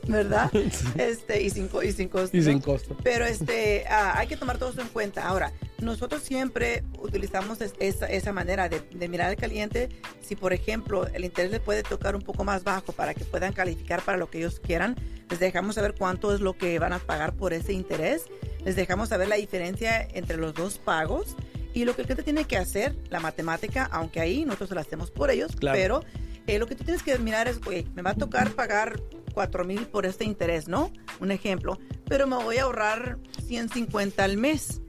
¿verdad? 0.07 0.49
Este, 0.97 1.41
y 1.43 1.49
sin, 1.49 1.69
y 1.83 1.91
sin 1.91 2.07
costo. 2.07 2.35
Y 2.37 2.41
sin 2.41 2.59
costo. 2.59 2.95
Pero 3.03 3.25
este, 3.25 3.85
ah, 3.89 4.13
hay 4.17 4.27
que 4.27 4.37
tomar 4.37 4.57
todo 4.57 4.69
eso 4.69 4.79
en 4.81 4.87
cuenta. 4.87 5.27
Ahora, 5.27 5.51
nosotros 5.81 6.23
siempre 6.23 6.83
utilizamos 6.99 7.59
es- 7.61 7.73
esa, 7.79 8.05
esa 8.07 8.31
manera 8.31 8.69
de, 8.69 8.79
de 8.79 9.07
mirar 9.09 9.29
al 9.29 9.35
cliente. 9.35 9.89
Si, 10.21 10.37
por 10.37 10.53
ejemplo, 10.53 11.05
el 11.07 11.25
interés 11.25 11.51
le 11.51 11.59
puede 11.59 11.83
tocar 11.83 12.15
un 12.15 12.21
poco 12.21 12.45
más 12.45 12.63
bajo 12.63 12.93
para 12.93 13.13
que 13.13 13.25
puedan 13.25 13.51
calificar 13.51 14.01
para 14.03 14.17
lo 14.17 14.29
que 14.29 14.37
ellos 14.39 14.59
quieran, 14.61 14.95
les 15.29 15.39
dejamos 15.39 15.75
saber 15.75 15.95
cuánto 15.97 16.33
es 16.33 16.39
lo 16.39 16.57
que 16.57 16.79
van 16.79 16.93
a 16.93 16.99
pagar 16.99 17.33
por 17.33 17.51
ese 17.53 17.73
interés. 17.73 18.23
Les 18.65 18.75
dejamos 18.75 19.09
saber 19.09 19.27
la 19.29 19.35
diferencia 19.35 20.07
entre 20.13 20.37
los 20.37 20.53
dos 20.53 20.77
pagos. 20.79 21.35
Y 21.73 21.83
lo 21.85 21.93
que 21.95 22.01
el 22.01 22.07
cliente 22.07 22.23
tiene 22.23 22.45
que 22.45 22.57
hacer, 22.57 22.95
la 23.09 23.19
matemática, 23.19 23.87
aunque 23.91 24.21
ahí 24.21 24.45
nosotros 24.45 24.71
lo 24.71 24.79
hacemos 24.79 25.11
por 25.11 25.29
ellos, 25.29 25.55
Claro. 25.57 25.77
pero 25.77 26.03
eh, 26.47 26.57
lo 26.57 26.67
que 26.67 26.75
tú 26.75 26.83
tienes 26.85 27.03
que 27.03 27.17
mirar 27.19 27.47
es, 27.49 27.59
oye, 27.67 27.85
me 27.95 28.01
va 28.01 28.11
a 28.11 28.15
tocar 28.15 28.51
pagar 28.51 29.01
4 29.33 29.65
mil 29.65 29.85
por 29.87 30.05
este 30.05 30.23
interés, 30.23 30.69
¿no? 30.69 30.91
Un 31.19 31.31
ejemplo, 31.31 31.77
pero 32.07 32.27
me 32.27 32.37
voy 32.37 32.57
a 32.57 32.63
ahorrar 32.63 33.17
150 33.45 34.23
al 34.23 34.37
mes. 34.37 34.81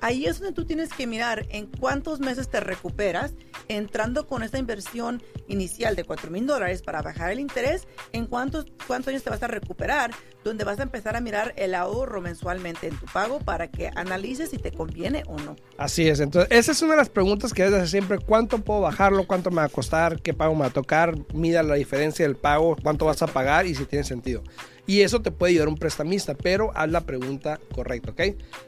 Ahí 0.00 0.24
es 0.26 0.38
donde 0.40 0.54
tú 0.54 0.64
tienes 0.64 0.88
que 0.88 1.06
mirar 1.06 1.46
en 1.50 1.66
cuántos 1.66 2.18
meses 2.20 2.48
te 2.48 2.60
recuperas 2.60 3.34
entrando 3.76 4.26
con 4.26 4.42
esta 4.42 4.58
inversión 4.58 5.22
inicial 5.48 5.96
de 5.96 6.04
4 6.04 6.30
mil 6.30 6.46
dólares 6.46 6.82
para 6.82 7.02
bajar 7.02 7.32
el 7.32 7.40
interés, 7.40 7.86
en 8.12 8.26
cuántos, 8.26 8.66
cuántos 8.86 9.08
años 9.08 9.22
te 9.22 9.30
vas 9.30 9.42
a 9.42 9.48
recuperar, 9.48 10.12
donde 10.44 10.64
vas 10.64 10.80
a 10.80 10.82
empezar 10.82 11.16
a 11.16 11.20
mirar 11.20 11.54
el 11.56 11.74
ahorro 11.74 12.20
mensualmente 12.20 12.88
en 12.88 12.96
tu 12.98 13.06
pago 13.06 13.38
para 13.38 13.68
que 13.68 13.90
analices 13.94 14.50
si 14.50 14.58
te 14.58 14.72
conviene 14.72 15.22
o 15.26 15.38
no. 15.38 15.56
Así 15.78 16.08
es. 16.08 16.20
Entonces, 16.20 16.50
esa 16.50 16.72
es 16.72 16.82
una 16.82 16.92
de 16.92 16.98
las 16.98 17.08
preguntas 17.08 17.52
que 17.52 17.62
hacer 17.62 17.88
siempre. 17.88 18.18
¿Cuánto 18.18 18.58
puedo 18.58 18.80
bajarlo? 18.80 19.26
¿Cuánto 19.26 19.50
me 19.50 19.56
va 19.56 19.64
a 19.64 19.68
costar? 19.68 20.20
¿Qué 20.20 20.34
pago 20.34 20.54
me 20.54 20.60
va 20.60 20.66
a 20.66 20.70
tocar? 20.70 21.14
Mida 21.34 21.62
la 21.62 21.74
diferencia 21.74 22.26
del 22.26 22.36
pago. 22.36 22.76
¿Cuánto 22.82 23.04
vas 23.06 23.22
a 23.22 23.26
pagar? 23.26 23.66
Y 23.66 23.74
si 23.74 23.84
tiene 23.84 24.04
sentido. 24.04 24.42
Y 24.84 25.02
eso 25.02 25.22
te 25.22 25.30
puede 25.30 25.52
ayudar 25.52 25.68
un 25.68 25.76
prestamista, 25.76 26.34
pero 26.34 26.72
haz 26.74 26.90
la 26.90 27.02
pregunta 27.02 27.60
correcta, 27.72 28.10
¿ok? 28.10 28.20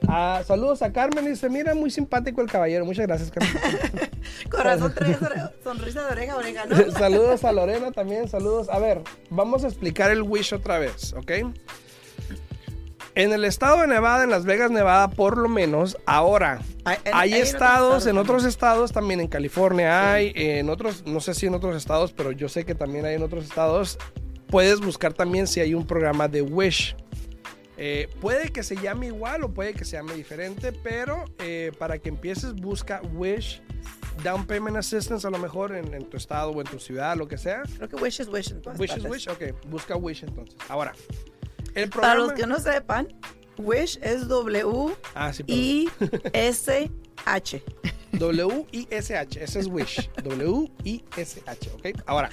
Ah, 0.07 0.43
saludos 0.47 0.81
a 0.83 0.93
Carmen. 0.93 1.25
Dice, 1.27 1.49
mira, 1.51 1.75
muy 1.75 1.91
simpático 1.91 2.41
el 2.41 2.49
caballero. 2.49 2.85
Muchas 2.85 3.07
gracias, 3.09 3.33
Carmen. 3.33 3.53
Corazón 4.51 4.95
sonrisa 5.65 6.03
de 6.07 6.13
oreja 6.13 6.37
oreja, 6.37 6.67
¿no? 6.67 6.77
saludos 6.99 7.43
a 7.45 7.51
Lorena 7.53 7.91
también, 7.91 8.29
saludos. 8.29 8.69
A 8.69 8.79
ver, 8.79 9.03
vamos 9.29 9.65
a 9.65 9.69
explicar 9.69 10.11
el 10.13 10.23
Wish 10.23 10.55
otra 10.55 10.79
vez, 10.79 11.13
¿ok? 11.15 11.33
En 13.17 13.33
el 13.33 13.45
estado 13.45 13.81
de 13.81 13.87
Nevada, 13.87 14.25
en 14.25 14.31
Las 14.31 14.45
Vegas, 14.45 14.71
Nevada, 14.73 15.09
por 15.09 15.37
lo 15.39 15.49
menos, 15.49 15.97
ahora 16.05 16.61
Hay- 16.85 16.99
en- 17.05 17.15
hay 17.15 17.33
estados, 17.35 18.07
en 18.07 18.19
otros 18.19 18.45
estados 18.45 18.91
también, 18.93 19.21
en 19.21 19.29
California 19.29 20.13
hay, 20.13 20.33
en 20.35 20.69
otros, 20.69 21.05
no 21.07 21.21
sé 21.21 21.33
si 21.35 21.47
en 21.47 21.55
otros 21.55 21.77
estados, 21.77 22.13
pero 22.13 22.33
yo 22.33 22.49
sé 22.49 22.65
que 22.65 22.75
también 22.75 23.05
hay 23.05 23.15
en 23.15 23.23
otros 23.23 23.45
estados. 23.45 23.99
Puedes 24.55 24.79
buscar 24.79 25.13
también 25.13 25.49
si 25.49 25.59
hay 25.59 25.75
un 25.75 25.85
programa 25.85 26.29
de 26.29 26.41
Wish. 26.41 26.95
Eh, 27.77 28.09
puede 28.21 28.53
que 28.53 28.63
se 28.63 28.77
llame 28.77 29.07
igual 29.09 29.43
o 29.43 29.53
puede 29.53 29.75
que 29.75 29.85
se 29.85 29.97
llame 29.97 30.15
diferente, 30.15 30.71
pero 30.71 31.25
eh, 31.41 31.73
para 31.77 31.99
que 31.99 32.09
empieces 32.09 32.55
busca 32.55 33.03
Wish 33.15 33.61
Down 34.23 34.47
Payment 34.47 34.77
Assistance 34.77 35.27
a 35.27 35.31
lo 35.31 35.39
mejor 35.39 35.75
en, 35.75 35.93
en 35.93 36.09
tu 36.09 36.17
estado 36.17 36.53
o 36.53 36.61
en 36.61 36.69
tu 36.69 36.79
ciudad, 36.79 37.17
lo 37.17 37.27
que 37.27 37.37
sea. 37.37 37.65
Creo 37.79 37.89
que 37.89 37.97
Wish 37.97 38.21
is 38.21 38.29
Wish 38.29 38.53
en 38.53 38.63
todas 38.63 38.79
Wish 38.79 38.91
is 38.91 39.03
partes. 39.03 39.27
Wish, 39.27 39.29
ok, 39.29 39.67
busca 39.67 39.97
Wish 39.97 40.23
entonces. 40.23 40.55
Ahora, 40.69 40.93
el 41.75 41.91
Para 41.91 42.15
programa... 42.15 42.15
los 42.15 42.33
que 42.35 42.47
no 42.47 42.61
sepan, 42.61 43.09
Wish 43.59 43.99
es 44.03 44.29
W 44.29 44.95
Ah. 45.17 45.33
W-I-S-H, 48.13 49.43
ese 49.43 49.59
es 49.59 49.67
Wish. 49.67 50.09
W-I-S-H, 50.23 51.71
¿ok? 51.75 52.03
Ahora, 52.07 52.31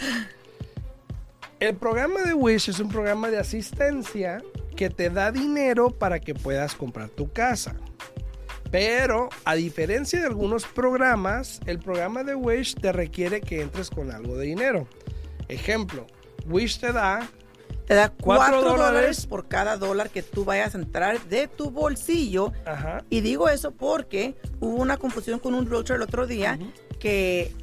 el 1.61 1.75
programa 1.75 2.23
de 2.23 2.33
Wish 2.33 2.69
es 2.69 2.79
un 2.79 2.89
programa 2.89 3.29
de 3.29 3.37
asistencia 3.37 4.43
que 4.75 4.89
te 4.89 5.11
da 5.11 5.31
dinero 5.31 5.91
para 5.91 6.19
que 6.19 6.33
puedas 6.33 6.73
comprar 6.73 7.09
tu 7.09 7.31
casa. 7.31 7.75
Pero, 8.71 9.29
a 9.45 9.53
diferencia 9.53 10.19
de 10.19 10.25
algunos 10.25 10.65
programas, 10.65 11.61
el 11.67 11.77
programa 11.77 12.23
de 12.23 12.33
Wish 12.33 12.73
te 12.73 12.91
requiere 12.91 13.41
que 13.41 13.61
entres 13.61 13.91
con 13.91 14.11
algo 14.11 14.37
de 14.37 14.47
dinero. 14.47 14.87
Ejemplo, 15.49 16.07
Wish 16.47 16.79
te 16.79 16.91
da 16.93 17.29
Te 17.85 17.93
da 17.93 18.09
Cuatro 18.09 18.55
4 18.55 18.61
dólares. 18.61 18.77
dólares 18.79 19.27
por 19.27 19.47
cada 19.47 19.77
dólar 19.77 20.09
que 20.09 20.23
tú 20.23 20.43
vayas 20.43 20.73
a 20.73 20.79
entrar 20.79 21.21
de 21.25 21.47
tu 21.47 21.69
bolsillo. 21.69 22.53
Ajá. 22.65 23.03
Y 23.11 23.21
digo 23.21 23.49
eso 23.49 23.69
porque 23.69 24.33
hubo 24.59 24.77
una 24.77 24.97
confusión 24.97 25.37
con 25.37 25.53
un 25.53 25.69
realtor 25.69 25.97
el 25.97 26.01
otro 26.01 26.25
día 26.25 26.57
que 26.99 27.53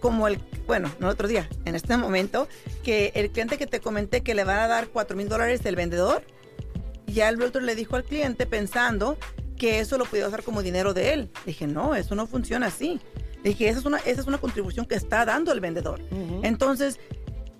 como 0.00 0.28
el, 0.28 0.38
bueno, 0.66 0.90
no 1.00 1.08
el 1.08 1.12
otro 1.14 1.28
día, 1.28 1.48
en 1.64 1.74
este 1.74 1.96
momento, 1.96 2.48
que 2.82 3.12
el 3.14 3.30
cliente 3.30 3.58
que 3.58 3.66
te 3.66 3.80
comenté 3.80 4.22
que 4.22 4.34
le 4.34 4.44
van 4.44 4.58
a 4.58 4.66
dar 4.68 4.88
4 4.88 5.16
mil 5.16 5.28
dólares 5.28 5.62
del 5.62 5.76
vendedor, 5.76 6.22
ya 7.06 7.28
el 7.28 7.38
realtor 7.38 7.62
le 7.62 7.74
dijo 7.74 7.96
al 7.96 8.04
cliente 8.04 8.46
pensando 8.46 9.18
que 9.58 9.80
eso 9.80 9.98
lo 9.98 10.04
podía 10.06 10.26
usar 10.26 10.42
como 10.42 10.62
dinero 10.62 10.94
de 10.94 11.12
él. 11.12 11.30
Dije, 11.46 11.66
no, 11.66 11.94
eso 11.94 12.14
no 12.14 12.26
funciona 12.26 12.66
así. 12.66 13.00
Dije, 13.44 13.68
esa 13.68 13.80
es 13.80 13.84
una, 13.84 13.98
esa 13.98 14.20
es 14.20 14.26
una 14.26 14.38
contribución 14.38 14.86
que 14.86 14.94
está 14.94 15.24
dando 15.24 15.52
el 15.52 15.60
vendedor. 15.60 16.00
Entonces, 16.42 16.98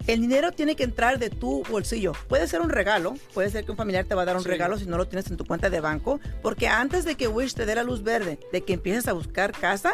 el 0.07 0.21
dinero 0.21 0.51
tiene 0.53 0.75
que 0.75 0.83
entrar 0.85 1.19
de 1.19 1.31
tu 1.31 1.63
bolsillo. 1.71 2.13
Puede 2.29 2.49
ser 2.49 2.61
un 2.61 2.71
regalo, 2.71 3.15
puede 3.35 3.51
ser 3.51 3.65
que 3.65 3.71
un 3.71 3.77
familiar 3.77 4.05
te 4.05 4.15
va 4.17 4.23
a 4.23 4.25
dar 4.25 4.37
un 4.37 4.43
Sí. 4.43 4.49
regalo 4.49 4.77
si 4.79 4.87
no 4.87 4.97
lo 4.97 5.07
tienes 5.07 5.31
en 5.31 5.37
tu 5.37 5.45
cuenta 5.45 5.71
de 5.71 5.81
banco, 5.81 6.19
porque 6.43 6.67
antes 6.67 7.05
de 7.05 7.15
que 7.15 7.29
Wish 7.29 7.55
te 7.55 7.67
dé 7.67 7.75
la 7.77 7.85
luz 7.85 8.03
verde, 8.03 8.39
de 8.53 8.63
que 8.63 8.73
empieces 8.73 9.07
a 9.07 9.13
buscar 9.13 9.53
casa, 9.53 9.93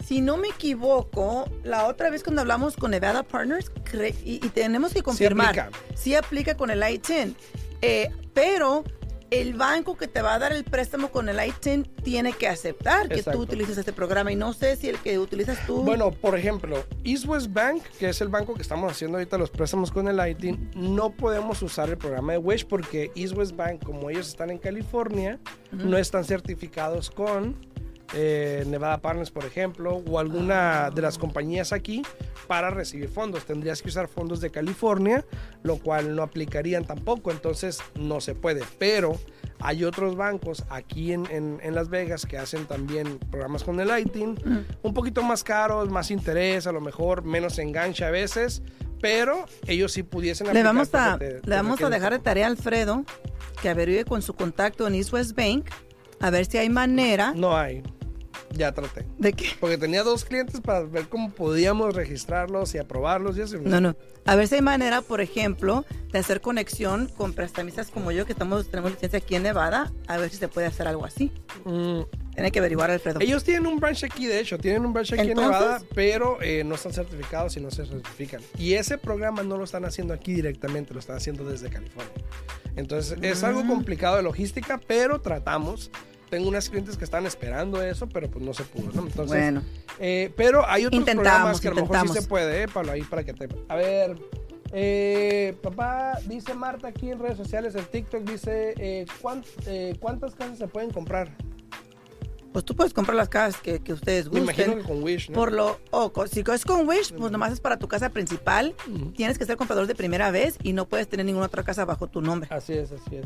si 0.06 0.22
no 0.22 0.38
me 0.38 0.50
equivoco, 0.50 1.50
la 1.64 1.88
otra 1.88 2.10
vez 2.10 2.24
cuando 2.24 2.42
hablamos 2.42 2.76
con 2.76 2.92
Nevada 2.92 3.24
Partners, 3.24 3.72
y, 4.24 4.36
y 4.36 4.50
tenemos 4.50 4.94
que 4.94 5.02
confirmar, 5.02 5.58
aplica. 5.60 5.72
sí 5.96 6.16
aplica 6.16 6.58
con 6.58 6.70
el 6.70 6.80
I-10, 6.80 7.34
eh, 7.82 8.10
pero 8.34 8.84
el 9.34 9.56
banco 9.56 9.98
que 9.98 10.08
te 10.08 10.22
va 10.22 10.36
a 10.36 10.40
dar 10.40 10.54
el 10.54 10.64
préstamo 10.64 11.10
con 11.10 11.28
el 11.28 11.38
I-10 11.38 11.90
tiene 12.04 12.34
que 12.34 12.48
aceptar 12.48 13.08
que 13.08 13.16
Exacto. 13.16 13.40
tú 13.40 13.44
utilices 13.44 13.78
este 13.78 13.92
programa 13.92 14.32
y 14.32 14.36
no 14.36 14.54
sé 14.54 14.76
si 14.76 14.90
el 14.90 14.98
que 15.00 15.18
utilizas 15.18 15.66
tú... 15.66 15.82
Bueno, 15.82 16.12
por 16.12 16.38
ejemplo, 16.38 16.86
East 17.04 17.26
West 17.26 17.52
Bank, 17.52 17.82
que 17.98 18.10
es 18.10 18.22
el 18.22 18.28
banco 18.28 18.54
que 18.54 18.62
estamos 18.62 18.92
haciendo 18.92 19.18
ahorita 19.18 19.40
los 19.40 19.50
préstamos 19.50 19.92
con 19.92 20.08
el 20.08 20.30
ITIN, 20.30 20.70
no 20.76 21.10
podemos 21.10 21.64
usar 21.64 21.90
el 21.90 21.98
programa 21.98 22.34
de 22.34 22.38
Wish 22.38 22.68
porque 22.68 23.12
East 23.16 23.36
West 23.36 23.56
Bank, 23.56 23.84
como 23.84 24.12
ellos 24.12 24.28
están 24.28 24.52
en 24.52 24.60
California, 24.60 25.40
no 25.72 25.98
están 25.98 26.26
certificados 26.26 27.10
con 27.10 27.58
eh, 28.14 28.64
Nevada 28.68 29.00
Partners, 29.02 29.32
por 29.32 29.46
ejemplo, 29.46 30.04
o 30.08 30.20
alguna 30.20 30.90
de 30.90 31.02
las 31.02 31.18
compañías 31.18 31.74
aquí 31.74 32.02
para 32.48 32.70
recibir 32.70 33.10
fondos. 33.10 33.46
Tendrías 33.46 33.82
que 33.82 33.90
usar 33.90 34.08
fondos 34.08 34.40
de 34.42 34.50
California, 34.52 35.26
lo 35.64 35.78
cual 35.78 36.16
no 36.16 36.24
aplicarían 36.24 36.86
tampoco, 36.86 37.32
entonces 37.32 37.80
no 37.96 38.22
se 38.22 38.36
puede. 38.36 38.62
Pero 38.78 39.18
hay 39.60 39.84
otros 39.86 40.16
bancos 40.16 40.64
aquí 40.70 41.14
en, 41.14 41.26
en- 41.32 41.60
en 41.64 41.74
Las 41.76 41.90
Vegas 41.90 42.26
que 42.26 42.38
hacen 42.38 42.66
también 42.66 43.18
programas 43.32 43.64
con 43.64 43.80
el 43.80 43.90
ITIN, 43.98 44.38
un 44.82 44.94
poquito 44.94 45.24
más 45.24 45.44
caros, 45.44 45.90
más 45.90 46.12
interés, 46.12 46.68
a 46.68 46.72
lo 46.72 46.82
mejor 46.82 47.24
menos 47.24 47.58
enganche 47.60 48.04
a 48.06 48.12
veces, 48.12 48.62
pero 49.02 49.46
ellos 49.68 49.92
sí 49.92 50.04
pudiesen 50.04 50.48
le 50.48 50.52
aplicar 50.52 50.74
vamos 50.74 50.94
a, 50.94 51.18
te- 51.18 51.42
le 51.44 51.56
vamos 51.56 51.82
a 51.82 51.90
dejar 51.90 52.14
de 52.14 52.20
tarea 52.20 52.46
a 52.46 52.50
Alfredo 52.50 53.04
que 53.62 53.70
averigüe 53.70 54.04
con 54.06 54.22
su 54.22 54.34
contacto 54.34 54.86
en 54.88 54.96
East 54.96 55.14
West 55.14 55.36
Bank 55.36 55.70
a 56.20 56.30
ver 56.30 56.46
si 56.46 56.58
hay 56.58 56.70
manera 56.70 57.34
No 57.36 57.56
hay. 57.58 57.84
Ya 58.52 58.72
traté. 58.72 59.06
de 59.18 59.34
que... 59.34 59.48
Porque 59.60 59.78
tenía 59.78 60.04
dos 60.04 60.26
clientes 60.26 60.60
para 60.62 60.82
ver 60.82 61.08
cómo 61.08 61.32
podíamos 61.32 61.96
registrarlos 61.96 62.74
y 62.76 62.78
aprobarlos 62.78 63.38
y 63.38 63.42
eso. 63.42 63.58
No, 63.62 63.80
no. 63.82 63.96
A 64.26 64.36
ver 64.36 64.48
si 64.48 64.56
hay 64.56 64.62
manera, 64.62 65.02
por 65.02 65.22
ejemplo, 65.22 65.86
de 66.12 66.20
hacer 66.20 66.40
conexión 66.42 67.08
con 67.18 67.34
prestamistas 67.34 67.90
como 67.92 68.12
yo, 68.12 68.26
que 68.26 68.32
estamos, 68.34 68.70
tenemos 68.70 68.92
licencia 68.92 69.18
aquí 69.20 69.36
en 69.36 69.44
Nevada, 69.44 69.92
a 70.08 70.18
ver 70.18 70.30
si 70.30 70.38
se 70.38 70.48
puede 70.48 70.68
hacer 70.68 70.88
algo 70.88 71.06
así. 71.06 71.32
Mm, 71.66 72.02
Tiene 72.34 72.52
que 72.52 72.60
averiguar, 72.60 72.90
Alfredo. 72.92 73.20
ellos 73.22 73.44
tienen 73.44 73.68
un 73.68 73.80
branch 73.80 74.04
aquí, 74.06 74.26
de 74.28 74.40
hecho, 74.40 74.58
tienen 74.58 74.86
un 74.86 74.94
branch 74.94 75.14
aquí 75.14 75.22
Entonces- 75.30 75.46
en 75.56 75.60
Nevada, 75.62 75.82
pero 75.94 76.42
eh, 76.42 76.64
no 76.64 76.76
están 76.76 76.94
certificados 76.94 77.56
y 77.58 77.60
no 77.62 77.70
se 77.72 77.86
certifican. 77.86 78.42
Y 78.58 78.74
ese 78.74 78.98
programa 78.98 79.44
no 79.44 79.58
lo 79.58 79.64
están 79.66 79.86
haciendo 79.86 80.14
aquí 80.14 80.34
directamente, 80.34 80.94
lo 80.94 81.00
están 81.00 81.18
haciendo 81.18 81.44
desde 81.44 81.70
California. 81.70 82.14
Entonces 82.76 83.18
es 83.22 83.44
algo 83.44 83.64
Mm. 83.64 83.68
complicado 83.68 84.16
de 84.18 84.24
logística, 84.24 84.80
pero 84.88 85.22
tratamos. 85.22 85.92
Tengo 86.34 86.50
unas 86.50 86.68
clientes 86.68 86.98
que 86.98 87.04
están 87.04 87.28
esperando 87.28 87.80
eso, 87.84 88.10
pero 88.10 88.28
pues 88.28 88.44
no 88.44 88.56
se 88.56 88.64
pudo, 88.64 88.86
¿no? 88.92 89.04
Entonces, 89.06 89.28
bueno, 89.28 89.62
Eh, 90.00 90.32
pero 90.36 90.68
hay 90.68 90.84
otros 90.88 91.04
programas 91.22 91.62
que 91.62 91.68
a 91.68 91.70
lo 91.70 91.76
mejor 91.82 91.96
sí 92.08 92.08
se 92.24 92.28
puede, 92.28 92.64
eh, 92.64 92.68
Pablo, 92.74 92.92
ahí 92.92 93.04
para 93.04 93.24
que 93.24 93.34
te... 93.34 93.48
A 93.68 93.76
ver, 93.76 94.16
eh, 94.72 95.56
papá, 95.62 96.18
dice 96.26 96.56
Marta 96.56 96.88
aquí 96.88 97.12
en 97.12 97.20
redes 97.20 97.38
sociales, 97.38 97.76
en 97.76 97.86
TikTok, 97.86 98.24
dice, 98.24 98.74
eh, 98.80 99.06
¿cuán- 99.22 99.44
eh, 99.68 99.96
¿cuántas 100.00 100.34
casas 100.34 100.58
se 100.58 100.68
pueden 100.68 100.90
comprar? 100.90 101.30
Pues 102.54 102.64
tú 102.64 102.76
puedes 102.76 102.94
comprar 102.94 103.16
las 103.16 103.28
casas 103.28 103.60
que, 103.60 103.80
que 103.80 103.92
ustedes 103.94 104.32
Me 104.32 104.40
imagino 104.40 104.68
gusten. 104.76 104.82
que 104.84 104.88
con 104.94 105.04
Wish, 105.04 105.30
¿no? 105.30 105.36
Por 105.36 105.52
lo, 105.52 105.80
o 105.92 106.12
si 106.28 106.42
es 106.42 106.64
con 106.66 106.88
Wish, 106.88 107.14
pues 107.14 107.32
nomás 107.32 107.52
es 107.52 107.60
para 107.60 107.78
tu 107.78 107.88
casa 107.88 108.10
principal. 108.10 108.74
Tienes 109.16 109.38
que 109.38 109.46
ser 109.46 109.58
comprador 109.58 109.88
de 109.88 109.96
primera 109.96 110.32
vez 110.32 110.58
y 110.64 110.74
no 110.74 110.88
puedes 110.88 111.08
tener 111.08 111.26
ninguna 111.26 111.48
otra 111.48 111.64
casa 111.64 111.84
bajo 111.84 112.08
tu 112.08 112.22
nombre. 112.22 112.48
Así 112.52 112.74
es, 112.74 112.92
así 112.92 113.18
es. 113.18 113.26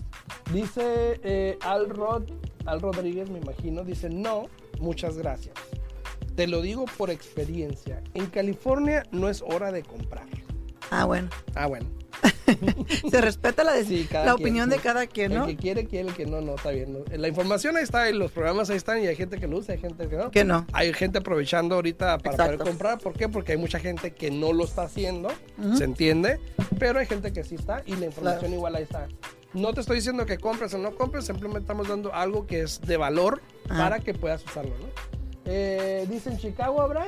Dice 0.53 1.19
eh, 1.23 1.59
Al, 1.61 1.89
Rod, 1.89 2.23
Al 2.65 2.81
Rodríguez, 2.81 3.29
me 3.29 3.39
imagino, 3.39 3.83
dice, 3.83 4.09
no, 4.09 4.47
muchas 4.79 5.17
gracias. 5.17 5.55
Te 6.35 6.47
lo 6.47 6.61
digo 6.61 6.85
por 6.97 7.09
experiencia. 7.09 8.01
En 8.13 8.27
California 8.27 9.03
no 9.11 9.27
es 9.29 9.41
hora 9.41 9.71
de 9.71 9.83
comprar. 9.83 10.25
Ah, 10.89 11.05
bueno. 11.05 11.29
Ah, 11.55 11.65
bueno. 11.67 11.87
Se 13.11 13.21
respeta 13.21 13.63
la, 13.63 13.75
Sí, 13.83 14.07
la 14.11 14.33
opinión 14.35 14.69
de 14.69 14.77
cada 14.77 15.07
quien, 15.07 15.31
El 15.31 15.37
¿no? 15.39 15.45
que 15.47 15.55
quiere, 15.55 15.85
quiere, 15.85 16.09
el 16.09 16.15
que 16.15 16.25
no, 16.25 16.41
no, 16.41 16.55
está 16.55 16.71
bien. 16.71 16.93
¿no? 16.93 16.99
La 17.15 17.27
información 17.27 17.77
ahí 17.77 17.83
está, 17.83 18.09
y 18.09 18.13
los 18.13 18.31
programas 18.31 18.69
ahí 18.69 18.77
están, 18.77 19.01
y 19.03 19.07
hay 19.07 19.15
gente 19.15 19.39
que 19.39 19.47
lo 19.47 19.57
usa, 19.57 19.73
hay 19.73 19.79
gente 19.79 20.07
que 20.07 20.15
no. 20.15 20.31
Que 20.31 20.43
no. 20.43 20.65
Hay 20.73 20.93
gente 20.93 21.19
aprovechando 21.19 21.75
ahorita 21.75 22.17
para 22.19 22.31
Exacto. 22.35 22.57
poder 22.57 22.67
comprar. 22.69 22.97
¿Por 22.99 23.13
qué? 23.13 23.29
Porque 23.29 23.51
hay 23.53 23.57
mucha 23.57 23.79
gente 23.79 24.11
que 24.11 24.31
no 24.31 24.53
lo 24.53 24.63
está 24.65 24.83
haciendo, 24.83 25.29
se 25.77 25.83
entiende, 25.83 26.39
pero 26.79 26.99
hay 26.99 27.05
gente 27.05 27.31
que 27.33 27.43
sí 27.43 27.55
está 27.55 27.83
y 27.85 27.95
la 27.95 28.05
información 28.07 28.39
Claro. 28.39 28.55
igual 28.55 28.75
ahí 28.75 28.83
está. 28.83 29.07
No 29.53 29.73
te 29.73 29.79
estoy 29.81 29.95
diciendo 29.97 30.25
que 30.25 30.37
compres 30.37 30.73
o 30.73 30.77
no 30.77 30.93
compres, 30.95 31.25
simplemente 31.25 31.61
estamos 31.61 31.87
dando 31.87 32.13
algo 32.13 32.45
que 32.45 32.61
es 32.61 32.81
de 32.81 32.97
valor 32.97 33.41
para 33.67 33.99
que 33.99 34.13
puedas 34.13 34.43
usarlo, 34.45 34.71
¿no? 34.77 34.87
Eh, 35.45 36.05
dice 36.09 36.29
en 36.29 36.37
Chicago 36.37 36.81
habrá. 36.81 37.07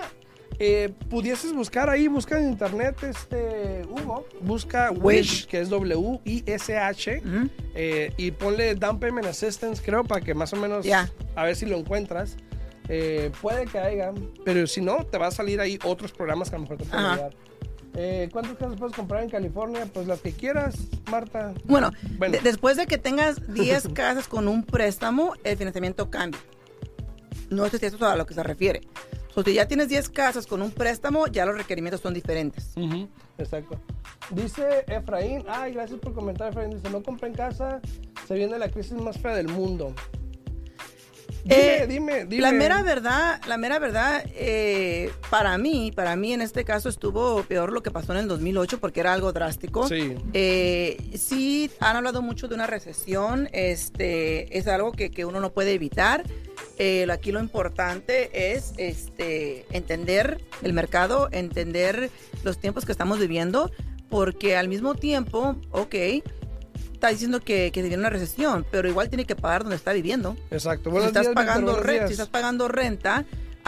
Eh, 0.59 0.89
pudieses 1.09 1.53
buscar 1.53 1.89
ahí, 1.89 2.07
busca 2.09 2.37
en 2.39 2.49
internet, 2.49 2.97
este, 3.03 3.83
Hugo, 3.89 4.27
busca 4.41 4.91
Wish, 4.91 5.47
que 5.47 5.61
es 5.61 5.69
W-I-S-H, 5.69 7.21
Ujú. 7.25 7.49
eh, 7.75 8.13
y 8.17 8.31
ponle 8.31 8.75
Down 8.75 8.99
Payment 8.99 9.27
Assistance, 9.27 9.81
creo, 9.83 10.03
para 10.03 10.21
que 10.21 10.33
más 10.33 10.51
o 10.53 10.57
menos 10.57 10.85
Ya. 10.85 11.09
a 11.35 11.43
ver 11.45 11.55
si 11.55 11.65
lo 11.65 11.77
encuentras. 11.77 12.35
Eh, 12.91 13.31
puede 13.41 13.65
que 13.67 13.77
haya, 13.79 14.11
pero 14.43 14.65
si 14.67 14.81
no, 14.81 15.05
te 15.05 15.17
va 15.17 15.27
a 15.27 15.31
salir 15.31 15.61
ahí 15.61 15.77
otros 15.85 16.11
programas 16.11 16.49
que 16.49 16.55
a 16.55 16.59
lo 16.59 16.63
mejor 16.63 16.77
te 16.77 16.85
pueden 16.85 17.05
ayudar. 17.05 17.35
Eh, 17.95 18.29
¿Cuántas 18.31 18.55
casas 18.57 18.75
puedes 18.77 18.95
comprar 18.95 19.23
en 19.23 19.29
California? 19.29 19.85
Pues 19.93 20.07
las 20.07 20.21
que 20.21 20.31
quieras, 20.31 20.75
Marta. 21.09 21.53
Bueno, 21.65 21.91
Bueno. 22.17 22.33
de- 22.33 22.39
después 22.41 22.77
de 22.77 22.85
que 22.87 22.97
tengas 22.97 23.47
10 23.53 23.89
casas 23.93 24.27
con 24.27 24.47
un 24.47 24.63
préstamo, 24.63 25.33
el 25.43 25.55
financiamiento 25.57 26.09
cambia. 26.09 26.39
No 27.49 27.67
sé 27.69 27.77
si 27.79 27.85
eso 27.87 27.95
es 27.95 28.01
a 28.01 28.15
lo 28.15 28.25
que 28.25 28.33
se 28.33 28.43
refiere. 28.43 28.81
Si 29.45 29.53
ya 29.53 29.67
tienes 29.67 29.87
10 29.89 30.09
casas 30.09 30.45
con 30.47 30.61
un 30.61 30.71
préstamo, 30.71 31.27
ya 31.27 31.45
los 31.45 31.55
requerimientos 31.55 32.01
son 32.01 32.13
diferentes. 32.13 32.73
Exacto. 33.37 33.79
Dice 34.31 34.83
Efraín, 34.87 35.43
ay, 35.47 35.73
gracias 35.73 35.99
por 35.99 36.13
comentar, 36.13 36.49
Efraín. 36.49 36.71
Dice, 36.71 36.89
no 36.89 37.01
compren 37.01 37.33
casa, 37.33 37.79
se 38.27 38.33
viene 38.33 38.59
la 38.59 38.69
crisis 38.69 38.93
más 38.93 39.17
fea 39.17 39.33
del 39.35 39.47
mundo. 39.47 39.93
Dime, 41.43 41.55
Eh, 41.83 41.87
dime, 41.87 42.25
dime. 42.25 42.41
La 42.41 42.51
mera 42.51 42.81
verdad, 42.83 43.41
la 43.47 43.57
mera 43.57 43.79
verdad, 43.79 44.23
eh, 44.35 45.11
para 45.29 45.57
mí, 45.57 45.91
para 45.95 46.15
mí 46.15 46.33
en 46.33 46.41
este 46.41 46.63
caso 46.65 46.89
estuvo 46.89 47.43
peor 47.43 47.71
lo 47.71 47.81
que 47.81 47.91
pasó 47.91 48.11
en 48.13 48.19
el 48.19 48.27
2008 48.27 48.79
porque 48.79 48.99
era 48.99 49.13
algo 49.13 49.31
drástico. 49.31 49.87
Sí. 49.87 50.15
Eh, 50.33 50.97
sí, 51.17 51.71
han 51.79 51.95
hablado 51.95 52.21
mucho 52.21 52.47
de 52.47 52.55
una 52.55 52.67
recesión, 52.67 53.49
este, 53.53 54.57
es 54.57 54.67
algo 54.67 54.91
que, 54.91 55.11
que 55.11 55.25
uno 55.25 55.39
no 55.39 55.51
puede 55.51 55.73
evitar. 55.73 56.23
Eh, 56.77 57.07
aquí 57.11 57.31
lo 57.31 57.39
importante 57.39 58.53
es 58.53 58.73
este, 58.77 59.65
entender 59.71 60.41
el 60.61 60.73
mercado, 60.73 61.29
entender 61.31 62.09
los 62.43 62.57
tiempos 62.59 62.85
que 62.85 62.91
estamos 62.91 63.19
viviendo, 63.19 63.71
porque 64.09 64.55
al 64.57 64.67
mismo 64.67 64.95
tiempo, 64.95 65.55
ok, 65.71 65.95
está 66.99 67.07
diciendo 67.07 67.39
que, 67.39 67.71
que 67.71 67.81
viene 67.81 67.95
una 67.97 68.09
recesión, 68.09 68.65
pero 68.69 68.89
igual 68.89 69.07
tiene 69.07 69.23
que 69.23 69.35
pagar 69.35 69.63
donde 69.63 69.77
está 69.77 69.93
viviendo. 69.93 70.35
Exacto. 70.51 70.91
Si 70.91 71.07
estás, 71.07 71.23
días, 71.23 71.33
pagando 71.33 71.79
renta, 71.79 72.07
si 72.07 72.13
estás 72.13 72.27
pagando 72.27 72.67
renta, 72.67 73.25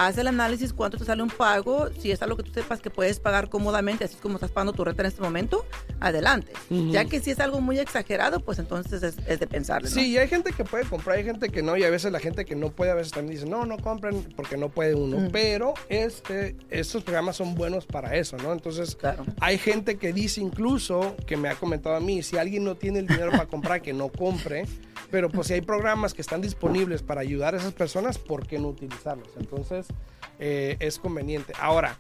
haz 0.08 0.18
el 0.18 0.28
análisis 0.28 0.74
cuánto 0.74 0.98
te 0.98 1.06
sale 1.06 1.22
un 1.24 1.30
pago. 1.30 1.90
Si 2.00 2.12
es 2.12 2.22
algo 2.22 2.38
que 2.38 2.44
tú 2.44 2.52
sepas 2.54 2.82
que 2.82 2.90
puedes 2.90 3.20
pagar 3.20 3.50
cómodamente, 3.50 4.04
así 4.06 4.16
como 4.16 4.36
estás 4.36 4.52
pagando 4.52 4.74
tu 4.74 4.84
renta 4.84 5.04
en 5.04 5.08
este 5.08 5.22
momento, 5.22 5.66
adelante. 6.00 6.54
Ya 6.70 7.06
que 7.06 7.20
si 7.20 7.32
es 7.32 7.40
algo 7.40 7.62
muy 7.62 7.80
exagerado, 7.80 8.40
pues 8.40 8.60
entonces 8.60 9.04
es, 9.04 9.16
es 9.28 9.40
de 9.40 9.48
pensarle. 9.48 9.90
¿no? 9.90 9.94
Sí, 9.96 10.12
y 10.12 10.18
hay 10.18 10.28
gente 10.28 10.52
que 10.54 10.64
puede 10.64 10.86
comprar, 10.86 11.18
hay 11.18 11.24
gente 11.24 11.50
que 11.50 11.62
no, 11.62 11.78
y 11.78 11.84
a 11.84 11.90
veces 11.90 12.12
la 12.12 12.20
gente 12.20 12.46
que 12.46 12.56
no 12.56 12.70
puede, 12.72 12.92
a 12.92 12.96
veces 12.96 13.14
también 13.14 13.36
dice, 13.40 13.50
no, 13.50 13.66
no 13.66 13.78
compren 13.78 14.24
porque 14.36 14.58
no 14.58 14.70
puede 14.70 14.96
uno. 14.96 15.30
Pero 15.32 15.74
este, 15.90 16.56
estos 16.70 17.04
programas 17.04 17.36
son 17.36 17.56
buenos 17.56 17.86
para 17.86 18.16
eso, 18.16 18.38
¿no? 18.38 18.52
Entonces, 18.54 18.96
Claro. 18.96 19.26
hay 19.40 19.58
gente 19.58 19.98
que 19.98 20.14
dice 20.14 20.42
incluso, 20.42 21.16
que 21.28 21.38
me 21.38 21.50
ha 21.50 21.56
comentado 21.56 21.96
a 21.96 22.00
mí, 22.00 22.24
si 22.24 22.38
alguien 22.38 22.64
no 22.64 22.76
tiene 22.76 23.00
el 23.00 23.08
dinero 23.08 23.32
para 23.32 23.46
comprar, 23.46 23.82
que 23.82 23.94
no 23.94 24.10
compre. 24.10 24.66
Pero 25.10 25.30
pues 25.30 25.48
si 25.48 25.54
hay 25.54 25.62
programas 25.62 26.14
que 26.14 26.22
están 26.22 26.40
disponibles 26.42 27.02
para 27.04 27.20
ayudar 27.20 27.54
a 27.54 27.58
esas 27.58 27.74
personas, 27.74 28.18
¿por 28.18 28.48
qué 28.48 28.60
no 28.60 28.70
utilizarlos? 28.70 29.28
Entonces, 29.38 29.88
eh, 30.40 30.78
es 30.80 31.00
conveniente. 31.00 31.54
Ahora, 31.60 31.98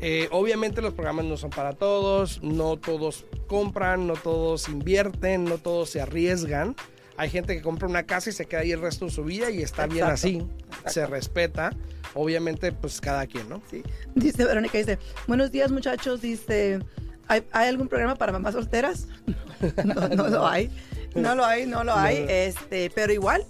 eh, 0.00 0.28
obviamente 0.30 0.82
los 0.82 0.94
programas 0.94 1.24
no 1.24 1.36
son 1.36 1.50
para 1.50 1.72
todos, 1.72 2.42
no 2.42 2.76
todos 2.76 3.24
compran, 3.46 4.06
no 4.06 4.14
todos 4.14 4.68
invierten, 4.68 5.44
no 5.44 5.58
todos 5.58 5.90
se 5.90 6.00
arriesgan. 6.00 6.76
Hay 7.18 7.30
gente 7.30 7.56
que 7.56 7.62
compra 7.62 7.88
una 7.88 8.02
casa 8.02 8.28
y 8.28 8.32
se 8.34 8.44
queda 8.44 8.60
ahí 8.60 8.72
el 8.72 8.80
resto 8.80 9.06
de 9.06 9.10
su 9.10 9.24
vida 9.24 9.50
y 9.50 9.62
está 9.62 9.86
bien 9.86 10.04
así, 10.04 10.36
exacto. 10.36 10.90
se 10.90 11.06
respeta. 11.06 11.70
Obviamente, 12.14 12.72
pues 12.72 13.00
cada 13.00 13.26
quien, 13.26 13.48
¿no? 13.48 13.62
Sí. 13.70 13.82
Dice 14.14 14.44
Verónica, 14.44 14.76
dice, 14.76 14.98
buenos 15.26 15.50
días 15.50 15.70
muchachos, 15.70 16.20
dice, 16.20 16.78
¿hay, 17.28 17.44
hay 17.52 17.68
algún 17.68 17.88
programa 17.88 18.16
para 18.16 18.32
mamás 18.32 18.54
solteras? 18.54 19.08
no, 19.84 20.08
no 20.08 20.28
lo 20.28 20.46
hay, 20.46 20.70
no 21.14 21.34
lo 21.34 21.44
hay, 21.44 21.66
no 21.66 21.84
lo 21.84 21.94
hay, 21.96 22.20
No. 22.20 22.28
este, 22.28 22.90
pero 22.94 23.12
igual, 23.12 23.44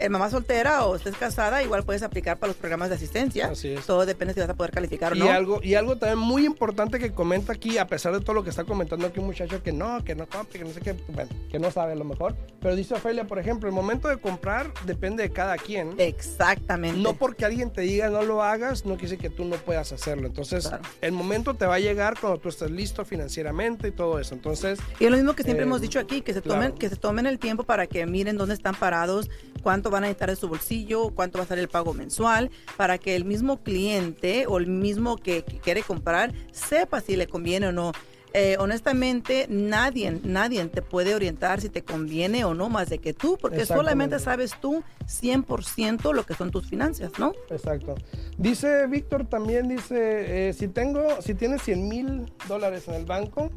eh, 0.00 0.08
mamá 0.08 0.30
soltera 0.30 0.84
o 0.86 0.96
estés 0.96 1.14
casada, 1.16 1.62
igual 1.62 1.84
puedes 1.84 2.02
aplicar 2.02 2.38
para 2.38 2.48
los 2.48 2.56
programas 2.56 2.88
de 2.88 2.96
asistencia. 2.96 3.46
Así 3.48 3.68
es. 3.68 3.86
Todo 3.86 4.06
depende 4.06 4.34
si 4.34 4.40
vas 4.40 4.48
a 4.48 4.54
poder 4.54 4.72
calificar 4.72 5.12
o 5.12 5.16
Y 5.16 5.20
no. 5.20 5.30
algo, 5.30 5.60
y 5.62 5.74
algo 5.74 5.96
también 5.96 6.18
muy 6.18 6.44
importante 6.46 6.98
que 6.98 7.12
comenta 7.12 7.52
aquí, 7.52 7.78
a 7.78 7.86
pesar 7.86 8.12
de 8.12 8.20
todo 8.20 8.34
lo 8.34 8.42
que 8.44 8.50
está 8.50 8.64
comentando 8.64 9.06
aquí 9.06 9.20
un 9.20 9.26
muchacho 9.26 9.62
que 9.62 9.72
no, 9.72 10.02
que 10.04 10.14
no 10.14 10.26
compre, 10.26 10.58
que 10.58 10.64
no 10.64 10.72
sé 10.72 10.80
qué, 10.80 10.94
bueno, 11.08 11.30
que 11.50 11.58
no 11.58 11.70
sabe 11.70 11.92
a 11.92 11.96
lo 11.96 12.04
mejor. 12.04 12.34
Pero 12.60 12.74
dice 12.76 12.94
Ofelia, 12.94 13.26
por 13.26 13.38
ejemplo, 13.38 13.68
el 13.68 13.74
momento 13.74 14.08
de 14.08 14.18
comprar 14.18 14.72
depende 14.86 15.22
de 15.22 15.30
cada 15.30 15.56
quien. 15.56 15.94
Exactamente. 15.98 16.98
No 17.00 17.14
porque 17.14 17.44
alguien 17.44 17.70
te 17.70 17.82
diga 17.82 18.08
no 18.08 18.22
lo 18.22 18.42
hagas, 18.42 18.84
no 18.86 18.94
quiere 18.96 19.10
decir 19.16 19.18
que 19.18 19.30
tú 19.30 19.44
no 19.44 19.56
puedas 19.56 19.92
hacerlo. 19.92 20.26
Entonces, 20.26 20.66
Claro. 20.68 20.82
el 21.00 21.12
momento 21.12 21.54
te 21.54 21.66
va 21.66 21.74
a 21.76 21.80
llegar 21.80 22.18
cuando 22.20 22.38
tú 22.38 22.48
estés 22.48 22.70
listo 22.70 23.04
financieramente 23.04 23.88
y 23.88 23.90
todo 23.90 24.18
eso. 24.18 24.34
Entonces, 24.34 24.78
Y 24.98 25.04
es 25.04 25.10
lo 25.10 25.16
mismo 25.16 25.34
que 25.34 25.42
siempre 25.42 25.64
Eh, 25.64 25.66
hemos 25.66 25.80
dicho 25.80 25.98
aquí, 25.98 26.20
que 26.22 26.32
se, 26.32 26.40
claro. 26.42 26.60
tomen, 26.62 26.78
que 26.78 26.88
se 26.88 26.96
tomen 26.96 27.26
el 27.26 27.38
tiempo 27.38 27.64
para 27.64 27.86
que 27.86 28.06
miren 28.06 28.36
dónde 28.36 28.54
están 28.54 28.74
parados, 28.74 29.28
cuánto 29.62 29.90
van 29.90 30.04
a 30.04 30.06
necesitar 30.06 30.30
de 30.30 30.36
su 30.36 30.48
bolsillo, 30.48 31.10
cuánto 31.10 31.38
va 31.38 31.44
a 31.44 31.46
ser 31.46 31.58
el 31.58 31.68
pago 31.68 31.94
mensual, 31.94 32.50
para 32.76 32.98
que 32.98 33.16
el 33.16 33.24
mismo 33.24 33.62
cliente 33.62 34.46
o 34.46 34.58
el 34.58 34.66
mismo 34.66 35.16
que, 35.16 35.42
que 35.44 35.58
quiere 35.58 35.82
comprar 35.82 36.32
sepa 36.52 37.00
si 37.00 37.16
le 37.16 37.26
conviene 37.26 37.68
o 37.68 37.72
no. 37.72 37.92
Eh, 38.32 38.56
honestamente, 38.60 39.46
nadie, 39.48 40.20
nadie 40.22 40.64
te 40.66 40.82
puede 40.82 41.14
orientar 41.14 41.60
si 41.60 41.68
te 41.68 41.82
conviene 41.82 42.44
o 42.44 42.54
no 42.54 42.68
más 42.68 42.88
de 42.88 42.98
que 42.98 43.12
tú, 43.12 43.36
porque 43.40 43.66
solamente 43.66 44.20
sabes 44.20 44.52
tú 44.60 44.84
100% 45.06 46.14
lo 46.14 46.24
que 46.24 46.34
son 46.34 46.52
tus 46.52 46.68
finanzas, 46.68 47.10
¿no? 47.18 47.32
exacto. 47.50 47.96
Dice 48.38 48.86
Víctor 48.86 49.26
también, 49.26 49.68
dice, 49.68 50.48
eh, 50.48 50.52
si 50.52 50.68
tengo, 50.68 51.20
si 51.20 51.34
tienes 51.34 51.62
100 51.62 51.88
mil 51.88 52.32
dólares 52.46 52.86
en 52.86 52.94
el 52.94 53.04
banco, 53.04 53.50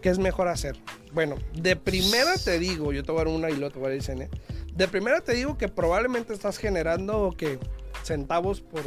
¿qué 0.00 0.10
es 0.10 0.18
mejor 0.18 0.46
hacer? 0.46 0.76
Bueno, 1.12 1.34
de 1.52 1.74
primera 1.74 2.36
te 2.36 2.60
digo, 2.60 2.92
yo 2.92 3.02
te 3.02 3.10
voy 3.10 3.22
a 3.22 3.24
dar 3.24 3.34
una 3.34 3.50
y 3.50 3.56
luego 3.56 3.72
te 3.72 3.78
voy 3.80 3.88
a 3.88 3.94
decir, 3.94 4.20
¿eh? 4.22 4.30
De 4.74 4.88
primera 4.88 5.20
te 5.20 5.34
digo 5.34 5.56
que 5.56 5.68
probablemente 5.68 6.32
estás 6.32 6.58
generando 6.58 7.34
que 7.36 7.58
centavos 8.02 8.60
por 8.60 8.82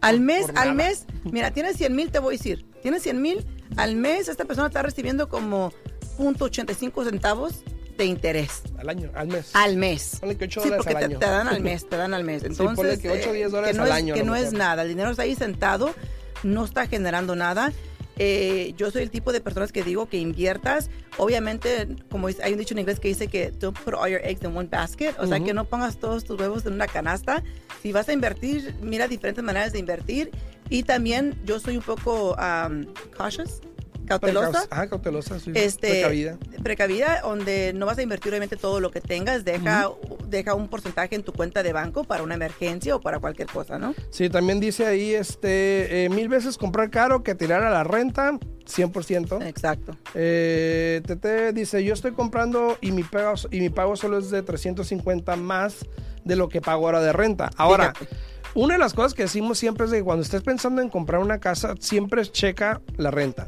Al 0.00 0.20
mes, 0.20 0.46
al 0.54 0.74
mes, 0.74 1.06
mira, 1.24 1.50
tienes 1.50 1.76
100 1.76 1.94
mil, 1.96 2.10
te 2.10 2.18
voy 2.18 2.34
a 2.34 2.38
decir, 2.38 2.64
tienes 2.82 3.02
100 3.02 3.20
mil, 3.22 3.46
al 3.76 3.96
mes 3.96 4.28
esta 4.28 4.44
persona 4.44 4.68
está 4.68 4.82
recibiendo 4.82 5.28
como 5.28 5.72
.85 6.18 7.04
centavos 7.08 7.62
de 7.96 8.04
interés 8.04 8.62
al 8.78 8.90
año, 8.90 9.10
al 9.14 9.28
mes. 9.28 9.50
al 9.54 9.76
mes. 9.78 10.18
Ponle 10.20 10.36
que 10.36 10.44
8 10.44 10.60
Sí, 10.60 10.68
dólares 10.68 10.84
porque 10.84 10.94
al 10.96 11.00
te, 11.00 11.04
año. 11.14 11.18
te 11.18 11.26
dan 11.26 11.48
al 11.48 11.60
mes, 11.62 11.88
te 11.88 11.96
dan 11.96 12.12
al 12.14 12.24
mes. 12.24 12.42
Entonces, 12.44 12.76
ponle 12.76 12.98
que 12.98 13.10
ocho 13.10 13.30
o 13.30 13.32
eh, 13.32 13.36
diez 13.36 13.50
dólares 13.50 13.72
que 13.72 13.78
no 13.78 13.84
al 13.84 13.88
es- 13.90 13.94
año, 13.94 14.14
Que 14.14 14.22
no 14.24 14.36
es 14.36 14.52
nada, 14.52 14.82
el 14.82 14.88
dinero 14.88 15.10
está 15.10 15.22
ahí 15.22 15.34
sentado, 15.34 15.94
no 16.42 16.64
está 16.66 16.86
generando 16.86 17.34
nada. 17.34 17.72
Eh, 18.18 18.72
yo 18.76 18.90
soy 18.90 19.02
el 19.02 19.10
tipo 19.10 19.32
de 19.32 19.40
personas 19.40 19.72
que 19.72 19.82
digo 19.82 20.08
que 20.08 20.16
inviertas. 20.16 20.90
Obviamente, 21.18 21.86
como 22.10 22.28
hay 22.28 22.52
un 22.52 22.58
dicho 22.58 22.74
en 22.74 22.78
inglés 22.80 22.98
que 22.98 23.08
dice 23.08 23.28
que 23.28 23.50
don't 23.50 23.78
put 23.78 23.94
all 23.94 24.10
your 24.10 24.20
eggs 24.24 24.42
in 24.42 24.56
one 24.56 24.68
basket, 24.68 25.14
o 25.18 25.26
sea, 25.26 25.36
Ujú. 25.36 25.46
que 25.46 25.54
no 25.54 25.64
pongas 25.64 25.98
todos 25.98 26.24
tus 26.24 26.38
huevos 26.40 26.64
en 26.66 26.72
una 26.74 26.86
canasta. 26.86 27.42
Si 27.82 27.92
vas 27.92 28.08
a 28.08 28.12
invertir, 28.12 28.74
mira 28.80 29.06
diferentes 29.08 29.44
maneras 29.44 29.72
de 29.72 29.78
invertir. 29.78 30.30
Y 30.68 30.82
también 30.82 31.38
yo 31.44 31.60
soy 31.60 31.76
un 31.76 31.82
poco 31.82 32.34
um, 32.34 32.86
cautious, 33.16 33.60
cautelosa. 34.06 34.66
Ah, 34.70 34.86
cautelosa, 34.86 35.38
sí. 35.38 35.52
Este, 35.54 35.88
Precavida. 35.90 36.38
precavida, 36.62 37.20
donde 37.22 37.72
no 37.74 37.86
vas 37.86 37.98
a 37.98 38.02
invertir 38.02 38.32
obviamente 38.32 38.56
todo 38.56 38.80
lo 38.80 38.90
que 38.90 39.00
tengas, 39.00 39.44
deja, 39.44 39.90
deja 40.26 40.54
un 40.54 40.68
porcentaje 40.68 41.14
en 41.14 41.22
tu 41.22 41.32
cuenta 41.32 41.62
de 41.62 41.72
banco 41.72 42.04
para 42.04 42.22
una 42.22 42.34
emergencia 42.34 42.96
o 42.96 43.00
para 43.00 43.18
cualquier 43.18 43.48
cosa, 43.48 43.78
¿no? 43.78 43.94
Sí, 44.10 44.30
también 44.30 44.60
dice 44.60 44.86
ahí, 44.86 45.14
este, 45.14 46.04
eh, 46.04 46.08
mil 46.08 46.28
veces 46.28 46.56
comprar 46.56 46.90
caro 46.90 47.22
que 47.22 47.34
tirar 47.34 47.62
a 47.62 47.70
la 47.70 47.84
renta, 47.84 48.38
100%. 48.66 49.46
Exacto. 49.46 49.96
Eh, 50.14 51.02
Tete 51.06 51.52
dice, 51.52 51.84
yo 51.84 51.94
estoy 51.94 52.12
comprando 52.12 52.78
y 52.80 52.92
mi, 52.92 53.02
pago, 53.02 53.34
y 53.50 53.60
mi 53.60 53.70
pago 53.70 53.96
solo 53.96 54.18
es 54.18 54.30
de 54.30 54.42
350 54.42 55.36
más 55.36 55.86
de 56.24 56.36
lo 56.36 56.48
que 56.48 56.60
pago 56.60 56.86
ahora 56.86 57.00
de 57.00 57.12
renta. 57.12 57.50
Ahora, 57.56 57.92
Fíjate. 57.96 58.16
una 58.54 58.74
de 58.74 58.78
las 58.78 58.94
cosas 58.94 59.14
que 59.14 59.22
decimos 59.22 59.58
siempre 59.58 59.86
es 59.86 59.92
que 59.92 60.02
cuando 60.02 60.22
estés 60.22 60.42
pensando 60.42 60.82
en 60.82 60.88
comprar 60.88 61.20
una 61.20 61.38
casa, 61.38 61.74
siempre 61.78 62.22
checa 62.26 62.80
la 62.96 63.10
renta. 63.10 63.46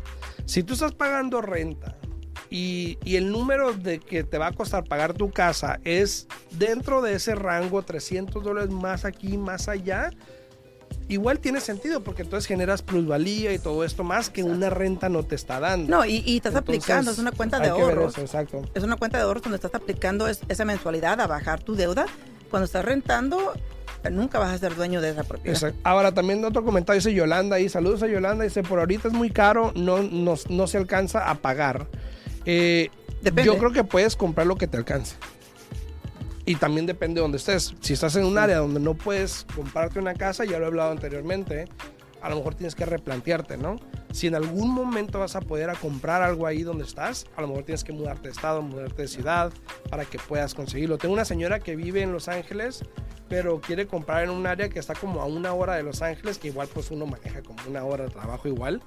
Si 0.48 0.62
tú 0.62 0.72
estás 0.72 0.92
pagando 0.92 1.42
renta 1.42 1.94
y, 2.48 2.96
y 3.04 3.16
el 3.16 3.30
número 3.30 3.74
de 3.74 3.98
que 4.00 4.24
te 4.24 4.38
va 4.38 4.46
a 4.46 4.52
costar 4.52 4.84
pagar 4.84 5.12
tu 5.12 5.30
casa 5.30 5.78
es 5.84 6.26
dentro 6.52 7.02
de 7.02 7.14
ese 7.14 7.34
rango, 7.34 7.82
300 7.82 8.42
dólares 8.42 8.70
más 8.70 9.04
aquí, 9.04 9.36
más 9.36 9.68
allá, 9.68 10.08
igual 11.08 11.38
tiene 11.40 11.60
sentido 11.60 12.02
porque 12.02 12.22
entonces 12.22 12.46
generas 12.48 12.80
plusvalía 12.80 13.52
y 13.52 13.58
todo 13.58 13.84
esto 13.84 14.04
más 14.04 14.30
que 14.30 14.42
una 14.42 14.70
renta 14.70 15.10
no 15.10 15.22
te 15.22 15.34
está 15.34 15.60
dando. 15.60 15.90
No, 15.98 16.04
y, 16.06 16.22
y 16.24 16.36
estás 16.38 16.54
Entonces, 16.54 16.56
aplicando, 16.82 17.10
es 17.10 17.18
una 17.18 17.32
cuenta 17.32 17.60
de 17.60 17.68
ahorros. 17.68 18.14
eso, 18.14 18.22
exacto. 18.22 18.62
Es 18.74 18.82
una 18.82 18.96
cuenta 18.96 19.18
de 19.18 19.24
ahorros 19.24 19.42
donde 19.42 19.56
estás 19.56 19.74
aplicando 19.74 20.28
es- 20.28 20.40
esa 20.48 20.64
mensualidad 20.64 21.20
a 21.20 21.26
bajar 21.26 21.62
tu 21.62 21.74
deuda. 21.74 22.06
Cuando 22.50 22.64
estás 22.64 22.86
rentando, 22.86 23.52
nunca 24.10 24.38
vas 24.38 24.52
a 24.52 24.58
ser 24.58 24.74
dueño 24.74 25.00
de 25.00 25.10
esa 25.10 25.24
propiedad. 25.24 25.56
Exacto. 25.56 25.80
Ahora 25.84 26.12
también 26.12 26.44
otro 26.44 26.64
comentario 26.64 26.98
dice 26.98 27.14
Yolanda 27.14 27.56
ahí, 27.56 27.68
saludos 27.68 28.02
a 28.02 28.06
Yolanda, 28.06 28.44
dice 28.44 28.62
por 28.62 28.78
ahorita 28.78 29.08
es 29.08 29.14
muy 29.14 29.30
caro, 29.30 29.72
no, 29.74 30.02
no, 30.02 30.34
no 30.48 30.66
se 30.66 30.78
alcanza 30.78 31.30
a 31.30 31.36
pagar. 31.36 31.86
Eh, 32.44 32.90
yo 33.44 33.58
creo 33.58 33.72
que 33.72 33.84
puedes 33.84 34.16
comprar 34.16 34.46
lo 34.46 34.56
que 34.56 34.66
te 34.66 34.76
alcance. 34.76 35.16
Y 36.46 36.54
también 36.54 36.86
depende 36.86 37.16
de 37.16 37.22
donde 37.22 37.36
estés. 37.36 37.74
Si 37.80 37.92
estás 37.92 38.16
en 38.16 38.24
un 38.24 38.38
área 38.38 38.58
donde 38.58 38.80
no 38.80 38.94
puedes 38.94 39.44
comprarte 39.54 39.98
una 39.98 40.14
casa, 40.14 40.46
ya 40.46 40.58
lo 40.58 40.64
he 40.64 40.68
hablado 40.68 40.92
anteriormente, 40.92 41.66
a 42.22 42.30
lo 42.30 42.36
mejor 42.36 42.54
tienes 42.54 42.74
que 42.74 42.86
replantearte, 42.86 43.58
¿no? 43.58 43.76
Si 44.12 44.26
en 44.26 44.34
algún 44.34 44.70
momento 44.70 45.18
vas 45.18 45.36
a 45.36 45.40
poder 45.40 45.68
a 45.68 45.74
comprar 45.74 46.22
algo 46.22 46.46
ahí 46.46 46.62
donde 46.62 46.84
estás, 46.84 47.26
a 47.36 47.42
lo 47.42 47.48
mejor 47.48 47.64
tienes 47.64 47.84
que 47.84 47.92
mudarte 47.92 48.28
de 48.28 48.32
estado, 48.32 48.62
mudarte 48.62 49.02
de 49.02 49.08
ciudad 49.08 49.52
para 49.90 50.04
que 50.04 50.18
puedas 50.18 50.54
conseguirlo. 50.54 50.96
Tengo 50.96 51.12
una 51.12 51.26
señora 51.26 51.60
que 51.60 51.76
vive 51.76 52.02
en 52.02 52.12
Los 52.12 52.28
Ángeles, 52.28 52.82
pero 53.28 53.60
quiere 53.60 53.86
comprar 53.86 54.24
en 54.24 54.30
un 54.30 54.46
área 54.46 54.68
que 54.68 54.78
está 54.78 54.94
como 54.94 55.20
a 55.20 55.26
una 55.26 55.52
hora 55.52 55.74
de 55.74 55.82
Los 55.82 56.02
Ángeles, 56.02 56.38
que 56.38 56.48
igual 56.48 56.68
pues 56.72 56.90
uno 56.90 57.06
maneja 57.06 57.42
como 57.42 57.58
una 57.68 57.84
hora 57.84 58.04
de 58.04 58.10
trabajo 58.10 58.48
igual. 58.48 58.82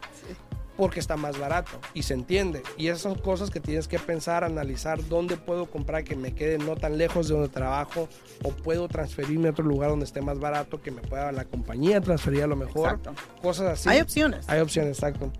porque 0.77 0.99
está 0.99 1.15
más 1.17 1.37
barato 1.37 1.71
y 1.93 2.03
se 2.03 2.13
entiende. 2.13 2.63
Y 2.77 2.87
esas 2.87 3.01
son 3.01 3.15
cosas 3.15 3.51
que 3.51 3.59
tienes 3.59 3.87
que 3.87 3.99
pensar, 3.99 4.43
analizar 4.43 5.05
dónde 5.07 5.37
puedo 5.37 5.67
comprar 5.67 6.03
que 6.03 6.15
me 6.15 6.33
quede 6.33 6.57
no 6.57 6.75
tan 6.75 6.97
lejos 6.97 7.27
de 7.27 7.35
donde 7.35 7.49
trabajo 7.49 8.07
o 8.43 8.49
puedo 8.49 8.87
transferirme 8.87 9.49
a 9.49 9.51
otro 9.51 9.65
lugar 9.65 9.89
donde 9.89 10.05
esté 10.05 10.21
más 10.21 10.39
barato, 10.39 10.81
que 10.81 10.89
me 10.89 11.01
pueda 11.01 11.31
la 11.31 11.45
compañía 11.45 12.01
transferir 12.01 12.43
a 12.43 12.47
lo 12.47 12.55
mejor. 12.55 12.89
Exacto. 12.89 13.13
Cosas 13.41 13.73
así. 13.73 13.89
Hay 13.89 14.01
opciones. 14.01 14.49
Hay 14.49 14.59
opciones, 14.59 14.97
exacto. 14.97 15.31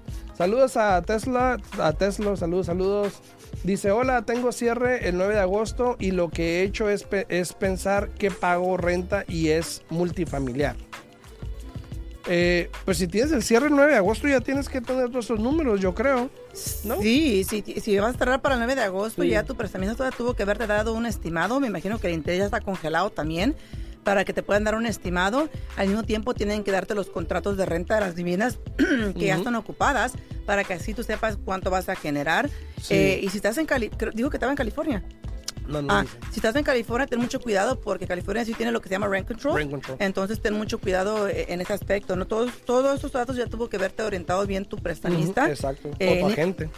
Saludos 0.42 0.76
a 0.76 1.00
Tesla, 1.04 1.60
a 1.80 1.94
Tesla, 1.94 2.36
saludos, 2.36 2.66
saludos. 2.66 3.14
Dice, 3.64 3.92
hola, 3.92 4.24
tengo 4.24 4.52
cierre 4.52 5.08
el 5.08 5.16
9 5.16 5.36
de 5.36 5.40
agosto 5.40 5.98
y 6.00 6.10
lo 6.10 6.30
que 6.30 6.62
he 6.62 6.64
hecho 6.64 6.90
es, 6.90 7.04
pe- 7.04 7.28
es 7.30 7.54
pensar 7.54 8.10
que 8.10 8.32
pago 8.32 8.76
renta 8.76 9.24
y 9.28 9.50
es 9.50 9.84
multifamiliar. 9.92 10.76
Eh, 12.28 12.72
pues 12.86 12.98
si 12.98 13.06
tienes 13.08 13.32
el 13.34 13.44
cierre 13.44 13.68
el 13.68 13.76
9 13.76 13.92
de 13.92 13.98
agosto 14.00 14.28
ya 14.28 14.42
tienes 14.42 14.68
que 14.68 14.82
tener 14.82 15.10
todos 15.12 15.26
esos 15.26 15.40
números, 15.40 15.80
yo 15.80 15.94
creo. 15.94 16.32
¿No? 16.86 17.00
Sí, 17.00 17.44
sí, 17.48 17.64
si 17.80 18.00
vas 18.00 18.16
a 18.16 18.18
cerrar 18.18 18.42
para 18.42 18.56
el 18.56 18.62
9 18.62 18.74
de 18.74 18.82
agosto, 18.82 19.22
Sí. 19.22 19.30
ya 19.30 19.44
tu 19.44 19.54
prestamista 19.56 19.96
todavía 19.96 20.18
tuvo 20.18 20.34
que 20.34 20.42
haberte 20.42 20.66
dado 20.66 20.96
un 20.96 21.06
estimado. 21.06 21.60
Me 21.60 21.68
imagino 21.68 22.00
que 22.00 22.08
el 22.08 22.14
interés 22.16 22.40
ya 22.40 22.46
está 22.46 22.62
congelado 22.62 23.12
también 23.12 23.56
para 24.04 24.26
que 24.26 24.34
te 24.34 24.44
puedan 24.44 24.64
dar 24.64 24.76
un 24.76 24.86
estimado. 24.86 25.50
Al 25.78 25.88
mismo 25.88 26.04
tiempo 26.04 26.34
tienen 26.34 26.64
que 26.64 26.72
darte 26.72 26.96
los 26.96 27.08
contratos 27.10 27.58
de 27.58 27.66
renta 27.66 27.96
de 27.96 28.02
las 28.02 28.16
divinas 28.16 28.60
que 28.78 29.26
ya 29.26 29.36
están 29.36 29.56
ocupadas 29.56 30.14
para 30.46 30.64
que 30.64 30.74
así 30.74 30.94
tú 30.94 31.04
sepas 31.04 31.38
cuánto 31.44 31.70
vas 31.70 31.90
a 31.90 31.96
generar. 31.96 32.50
Sí. 32.82 32.94
Eh, 32.96 33.20
y 33.24 33.30
si 33.30 33.38
estás 33.38 33.58
en 33.58 33.66
Cali, 33.66 33.92
digo 34.14 34.30
que 34.30 34.38
estaba 34.38 34.52
en 34.52 34.58
California. 34.58 35.04
No, 35.68 35.82
no 35.82 35.94
Ah, 35.94 36.06
si 36.32 36.40
estás 36.40 36.56
en 36.56 36.64
California, 36.64 37.06
ten 37.08 37.20
mucho 37.20 37.40
cuidado 37.40 37.80
porque 37.80 38.08
California 38.08 38.44
sí 38.44 38.54
tiene 38.54 38.72
lo 38.72 38.82
que 38.82 38.90
se 38.90 38.96
llama 38.96 39.08
rent 39.08 39.28
control. 39.28 39.56
Rent 39.56 39.72
control. 39.72 39.98
Entonces 40.00 40.42
ten 40.42 40.54
mucho 40.56 40.80
cuidado 40.80 41.28
eh, 41.30 41.46
en 41.50 41.62
ese 41.62 41.72
aspecto. 41.74 42.16
No 42.16 42.26
todos, 42.26 42.52
todos 42.66 42.96
estos 42.96 43.12
datos 43.14 43.38
ya 43.38 43.46
tuvo 43.46 43.70
que 43.70 43.78
verte 43.78 44.02
orientado 44.04 44.46
bien 44.48 44.66
tu 44.66 44.78
prestamista. 44.78 45.50
Exacto. 45.50 45.92
Eh, 46.00 46.18
o 46.18 46.22
tu 46.22 46.28
ni- 46.28 46.34
agente. 46.34 46.70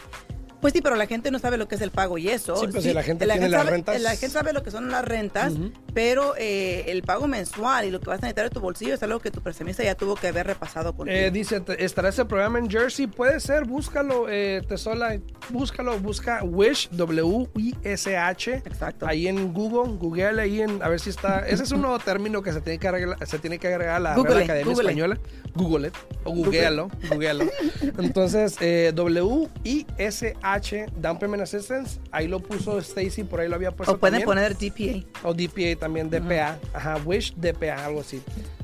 Pues 0.64 0.74
sí, 0.74 0.82
pero 0.82 0.96
la 0.96 1.06
gente 1.06 1.30
no 1.30 1.38
sabe 1.38 1.58
lo 1.58 1.68
que 1.68 1.76
es 1.76 1.82
el 1.82 1.92
pago 1.92 2.18
y 2.18 2.30
eso. 2.30 2.56
Sí, 2.56 2.68
pues 2.72 2.84
si 2.86 2.94
la 2.94 3.04
gente 3.04 3.26
tiene 3.28 3.50
las 3.50 3.62
sabe, 3.64 3.78
rentas- 3.78 4.00
La 4.02 4.10
gente 4.12 4.30
sabe 4.30 4.54
lo 4.54 4.64
que 4.64 4.72
son 4.72 4.90
las 4.90 5.04
rentas, 5.06 5.54
pero 5.94 6.34
eh, 6.38 6.86
el 6.88 7.04
pago 7.04 7.28
mensual 7.28 7.86
y 7.86 7.92
lo 7.92 8.00
que 8.00 8.08
vas 8.10 8.20
a 8.20 8.22
necesitar 8.22 8.46
de 8.46 8.50
tu 8.50 8.62
bolsillo 8.62 8.96
es 8.96 9.04
algo 9.04 9.20
que 9.20 9.30
tu 9.30 9.42
prestamista 9.42 9.84
ya 9.84 9.94
tuvo 9.96 10.16
que 10.16 10.30
haber 10.30 10.48
repasado 10.48 10.96
contigo. 10.96 11.16
Eh, 11.20 11.30
dice, 11.32 11.60
"Te- 11.60 11.84
¿estará 11.84 12.10
ese 12.10 12.26
programa 12.26 12.58
en 12.60 12.70
Jersey? 12.70 13.08
Puede 13.08 13.40
ser, 13.42 13.66
búscalo, 13.66 14.28
eh, 14.30 14.62
Tesola, 14.68 15.20
búscalo, 15.50 16.00
busca 16.00 16.42
Wish, 16.44 16.90
W-I-S-H. 16.92 18.54
Exacto. 18.66 19.06
Ahí 19.06 19.28
en 19.28 19.54
Google, 19.54 19.98
Google 19.98 20.42
ahí 20.42 20.62
en, 20.62 20.82
a 20.82 20.88
ver 20.90 21.00
si 21.00 21.10
está. 21.10 21.46
Ese 21.48 21.64
es 21.64 21.72
un 21.72 21.82
nuevo 21.82 22.00
término 22.06 22.42
que 22.42 22.54
se 22.54 22.62
tiene 22.62 22.80
que 22.80 22.88
agregar, 22.88 23.28
se 23.28 23.40
tiene 23.40 23.60
que 23.60 23.68
agregar 23.68 23.96
a 23.96 24.00
la 24.00 24.14
Real 24.16 24.26
Google, 24.26 24.44
Academia 24.46 24.66
Google. 24.74 24.90
Española. 24.90 25.20
Google 25.56 25.88
it, 25.90 25.94
o 26.24 26.32
googlealo, 26.34 26.90
googlealo. 27.10 27.46
Entonces, 28.00 28.56
eh, 28.60 28.92
W-I-S-H, 30.60 30.86
Down 31.00 31.20
Payment 31.20 31.44
Assistance, 31.44 32.00
ahí 32.12 32.28
lo 32.28 32.40
puso 32.40 32.78
Stacy, 32.80 33.24
por 33.24 33.40
ahí 33.40 33.48
lo 33.50 33.56
había 33.56 33.72
puesto 33.72 33.94
o 33.94 33.98
pueden 33.98 34.22
también. 34.22 34.56
poner 34.56 34.58
DPA. 34.58 35.28
O 35.28 35.34
DPA 35.34 35.80
también, 35.80 36.10
DPA. 36.10 36.60
Ajá, 36.74 36.98
Wish 37.06 37.34
DPA, 37.36 37.86
algo 37.86 38.02
así. 38.02 38.22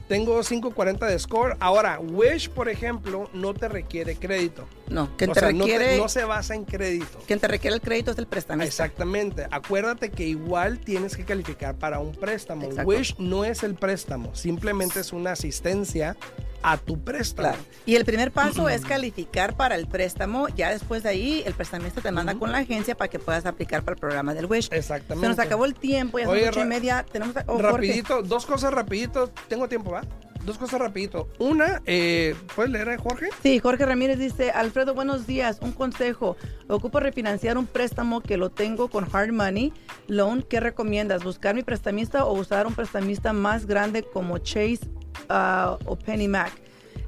Tengo 0.08 0.42
540 0.42 1.06
de 1.06 1.20
score. 1.20 1.56
Ahora, 1.60 2.00
Wish, 2.00 2.50
por 2.50 2.68
ejemplo, 2.68 3.30
no 3.32 3.54
te 3.54 3.68
requiere 3.68 4.16
crédito. 4.16 4.68
No, 4.90 5.16
quien 5.18 5.30
o 5.30 5.34
te 5.34 5.40
sea, 5.40 5.52
no 5.52 5.66
te- 5.66 5.72
requiere, 5.78 5.98
no, 6.00 6.10
se 6.10 6.24
basa 6.24 6.56
en 6.56 6.66
crédito. 6.66 7.20
quien 7.28 7.40
te 7.40 7.48
requiere 7.48 7.76
el 7.76 7.82
crédito 7.82 8.10
es 8.12 8.18
el 8.18 8.26
prestamista. 8.26 8.66
Exactamente. 8.86 9.46
Acuérdate 9.52 10.10
que 10.10 10.24
igual 10.28 10.80
tienes 10.80 11.16
que 11.16 11.26
calificar 11.26 11.76
para 11.76 12.00
un 12.00 12.14
préstamo. 12.14 12.64
Exacto. 12.64 12.90
Wish 12.90 13.16
no 13.20 13.46
es 13.46 13.62
el 13.62 13.76
préstamo, 13.76 14.34
simplemente 14.34 15.00
es 15.00 15.14
una 15.14 15.34
asistencia 15.34 16.18
a 16.64 16.78
tu 16.78 17.00
préstamo. 17.00 17.50
Claro. 17.50 17.64
Y 17.86 17.96
el 17.96 18.06
primer 18.06 18.32
paso 18.32 18.70
es 18.70 18.84
calificar 18.86 19.56
para 19.56 19.76
el 19.76 19.88
préstamo. 19.88 20.48
Ya 20.50 20.70
después 20.72 21.04
de 21.04 21.10
ahí, 21.10 21.44
el 21.46 21.54
prestamista 21.54 22.02
te 22.02 22.12
manda 22.12 22.36
con 22.36 22.52
la 22.52 22.60
agencia 22.60 22.96
para 22.96 23.10
que 23.10 23.20
puedas 23.20 23.46
aplicar 23.46 23.84
para 23.84 23.94
el 23.96 24.00
programa 24.00 24.34
del 24.34 24.46
Wish. 24.46 24.70
Exactamente. 24.72 25.26
Se 25.26 25.30
nos 25.30 25.40
acabó 25.40 25.66
el 25.66 25.74
tiempo, 25.76 26.20
ya 26.20 26.26
son 26.26 26.38
ocho 26.50 26.62
y 26.62 26.66
media. 26.66 27.06
Tenemos 27.12 27.36
a- 27.38 27.44
oh, 27.48 27.54
Jorge. 27.54 27.72
rapidito, 27.72 28.22
dos 28.24 28.46
cosas 28.46 28.74
rapidito. 28.74 29.30
Tengo 29.48 29.68
tiempo, 29.68 29.92
¿va? 29.92 30.02
Dos 30.50 30.58
cosas 30.58 30.80
rapidito. 30.80 31.30
Una, 31.38 31.84
eh, 31.86 32.34
¿puedes 32.56 32.72
leer, 32.72 32.88
eh, 32.88 32.98
Jorge? 32.98 33.30
Sí, 33.44 33.60
Jorge 33.60 33.86
Ramírez 33.86 34.18
dice, 34.18 34.50
Alfredo, 34.50 34.96
buenos 34.96 35.28
días, 35.28 35.60
un 35.62 35.74
consejo. 35.74 36.38
Ocupo 36.68 37.00
refinanciar 37.00 37.56
un 37.60 37.68
préstamo 37.68 38.22
que 38.22 38.36
lo 38.36 38.50
tengo 38.50 38.90
con 38.90 39.06
Hard 39.14 39.32
Money 39.32 39.72
Loan. 40.08 40.42
¿Qué 40.42 40.60
recomiendas? 40.60 41.24
¿Buscar 41.24 41.54
mi 41.54 41.62
prestamista 41.62 42.26
o 42.26 42.34
usar 42.34 42.66
un 42.66 42.74
prestamista 42.74 43.32
más 43.32 43.68
grande 43.68 44.02
como 44.02 44.40
Chase 44.40 44.90
ah, 45.30 45.78
o 45.86 45.96
Penny 45.96 46.28
Mac? 46.28 46.52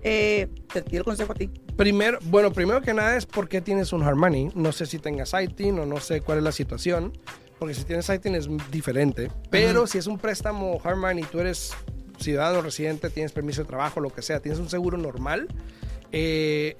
Eh, 0.03 0.47
te 0.71 0.83
pido 0.83 0.99
el 0.99 1.05
consejo 1.05 1.31
a 1.31 1.35
ti. 1.35 1.49
Primero, 1.75 2.19
bueno, 2.25 2.53
primero 2.53 2.79
que 2.83 2.93
nada 2.93 3.17
es 3.17 3.25
por 3.25 3.49
qué 3.49 3.59
tienes 3.59 3.91
un 3.91 4.03
hard 4.03 4.17
money. 4.17 4.49
No 4.53 4.71
sé 4.71 4.85
si 4.85 4.99
tengas 4.99 5.33
ITIN 5.33 5.79
o 5.79 5.87
no 5.87 5.99
sé 5.99 6.21
cuál 6.21 6.37
es 6.37 6.43
la 6.43 6.51
situación. 6.51 7.17
Porque 7.57 7.73
si 7.73 7.85
tienes 7.85 8.07
ITIN 8.07 8.35
es 8.35 8.47
diferente. 8.69 9.31
Pero 9.49 9.87
si 9.87 9.97
es 9.97 10.05
un 10.05 10.19
préstamo 10.19 10.79
hard 10.83 10.97
money, 10.97 11.23
tú 11.23 11.39
eres 11.39 11.73
ciudadano 12.21 12.61
residente, 12.61 13.09
tienes 13.09 13.31
permiso 13.31 13.61
de 13.61 13.67
trabajo, 13.67 13.99
lo 13.99 14.09
que 14.09 14.21
sea, 14.21 14.39
tienes 14.39 14.59
un 14.59 14.69
seguro 14.69 14.97
normal, 14.97 15.47
eh, 16.11 16.77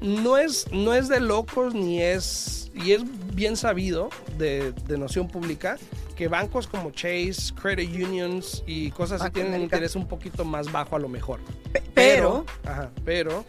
no, 0.00 0.36
es, 0.36 0.70
no 0.72 0.94
es 0.94 1.08
de 1.08 1.20
locos 1.20 1.74
ni 1.74 2.02
es... 2.02 2.54
Y 2.74 2.92
es 2.92 3.02
bien 3.34 3.56
sabido 3.56 4.08
de, 4.36 4.70
de 4.86 4.98
noción 4.98 5.26
pública 5.26 5.78
que 6.14 6.28
bancos 6.28 6.68
como 6.68 6.92
Chase, 6.92 7.52
Credit 7.60 7.90
Unions 7.92 8.62
y 8.68 8.92
cosas 8.92 9.20
así 9.20 9.32
tienen 9.32 9.54
un 9.54 9.62
interés 9.62 9.96
un 9.96 10.06
poquito 10.06 10.44
más 10.44 10.70
bajo 10.70 10.94
a 10.94 11.00
lo 11.00 11.08
mejor. 11.08 11.40
Pe- 11.72 11.82
pero, 11.92 12.46
Ajá, 12.64 12.90
pero. 13.04 13.44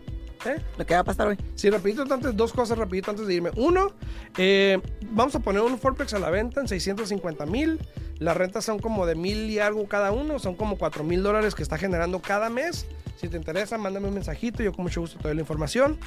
¿Eh? 0.46 0.56
Lo 0.78 0.86
que 0.86 0.94
va 0.94 1.00
a 1.00 1.04
pasar 1.04 1.28
hoy. 1.28 1.36
Sí, 1.54 1.68
rapidito 1.68 2.02
antes, 2.02 2.34
dos 2.34 2.52
cosas 2.52 2.78
rapidito 2.78 3.10
antes 3.10 3.26
de 3.26 3.34
irme. 3.34 3.50
Uno, 3.56 3.92
eh, 4.38 4.80
vamos 5.10 5.34
a 5.34 5.40
poner 5.40 5.60
un 5.60 5.78
Forplex 5.78 6.14
a 6.14 6.18
la 6.18 6.30
venta 6.30 6.60
en 6.62 6.68
650 6.68 7.44
mil. 7.44 7.78
Las 8.18 8.36
rentas 8.36 8.64
son 8.64 8.78
como 8.78 9.04
de 9.06 9.14
mil 9.14 9.50
y 9.50 9.58
algo 9.58 9.86
cada 9.86 10.12
uno, 10.12 10.38
son 10.38 10.54
como 10.54 10.76
4 10.78 11.04
mil 11.04 11.22
dólares 11.22 11.54
que 11.54 11.62
está 11.62 11.76
generando 11.78 12.20
cada 12.20 12.48
mes. 12.48 12.86
Si 13.16 13.28
te 13.28 13.36
interesa, 13.36 13.76
mándame 13.76 14.08
un 14.08 14.14
mensajito, 14.14 14.62
yo 14.62 14.72
con 14.72 14.84
mucho 14.84 15.02
gusto 15.02 15.18
te 15.18 15.28
doy 15.28 15.34
la 15.34 15.42
información. 15.42 15.98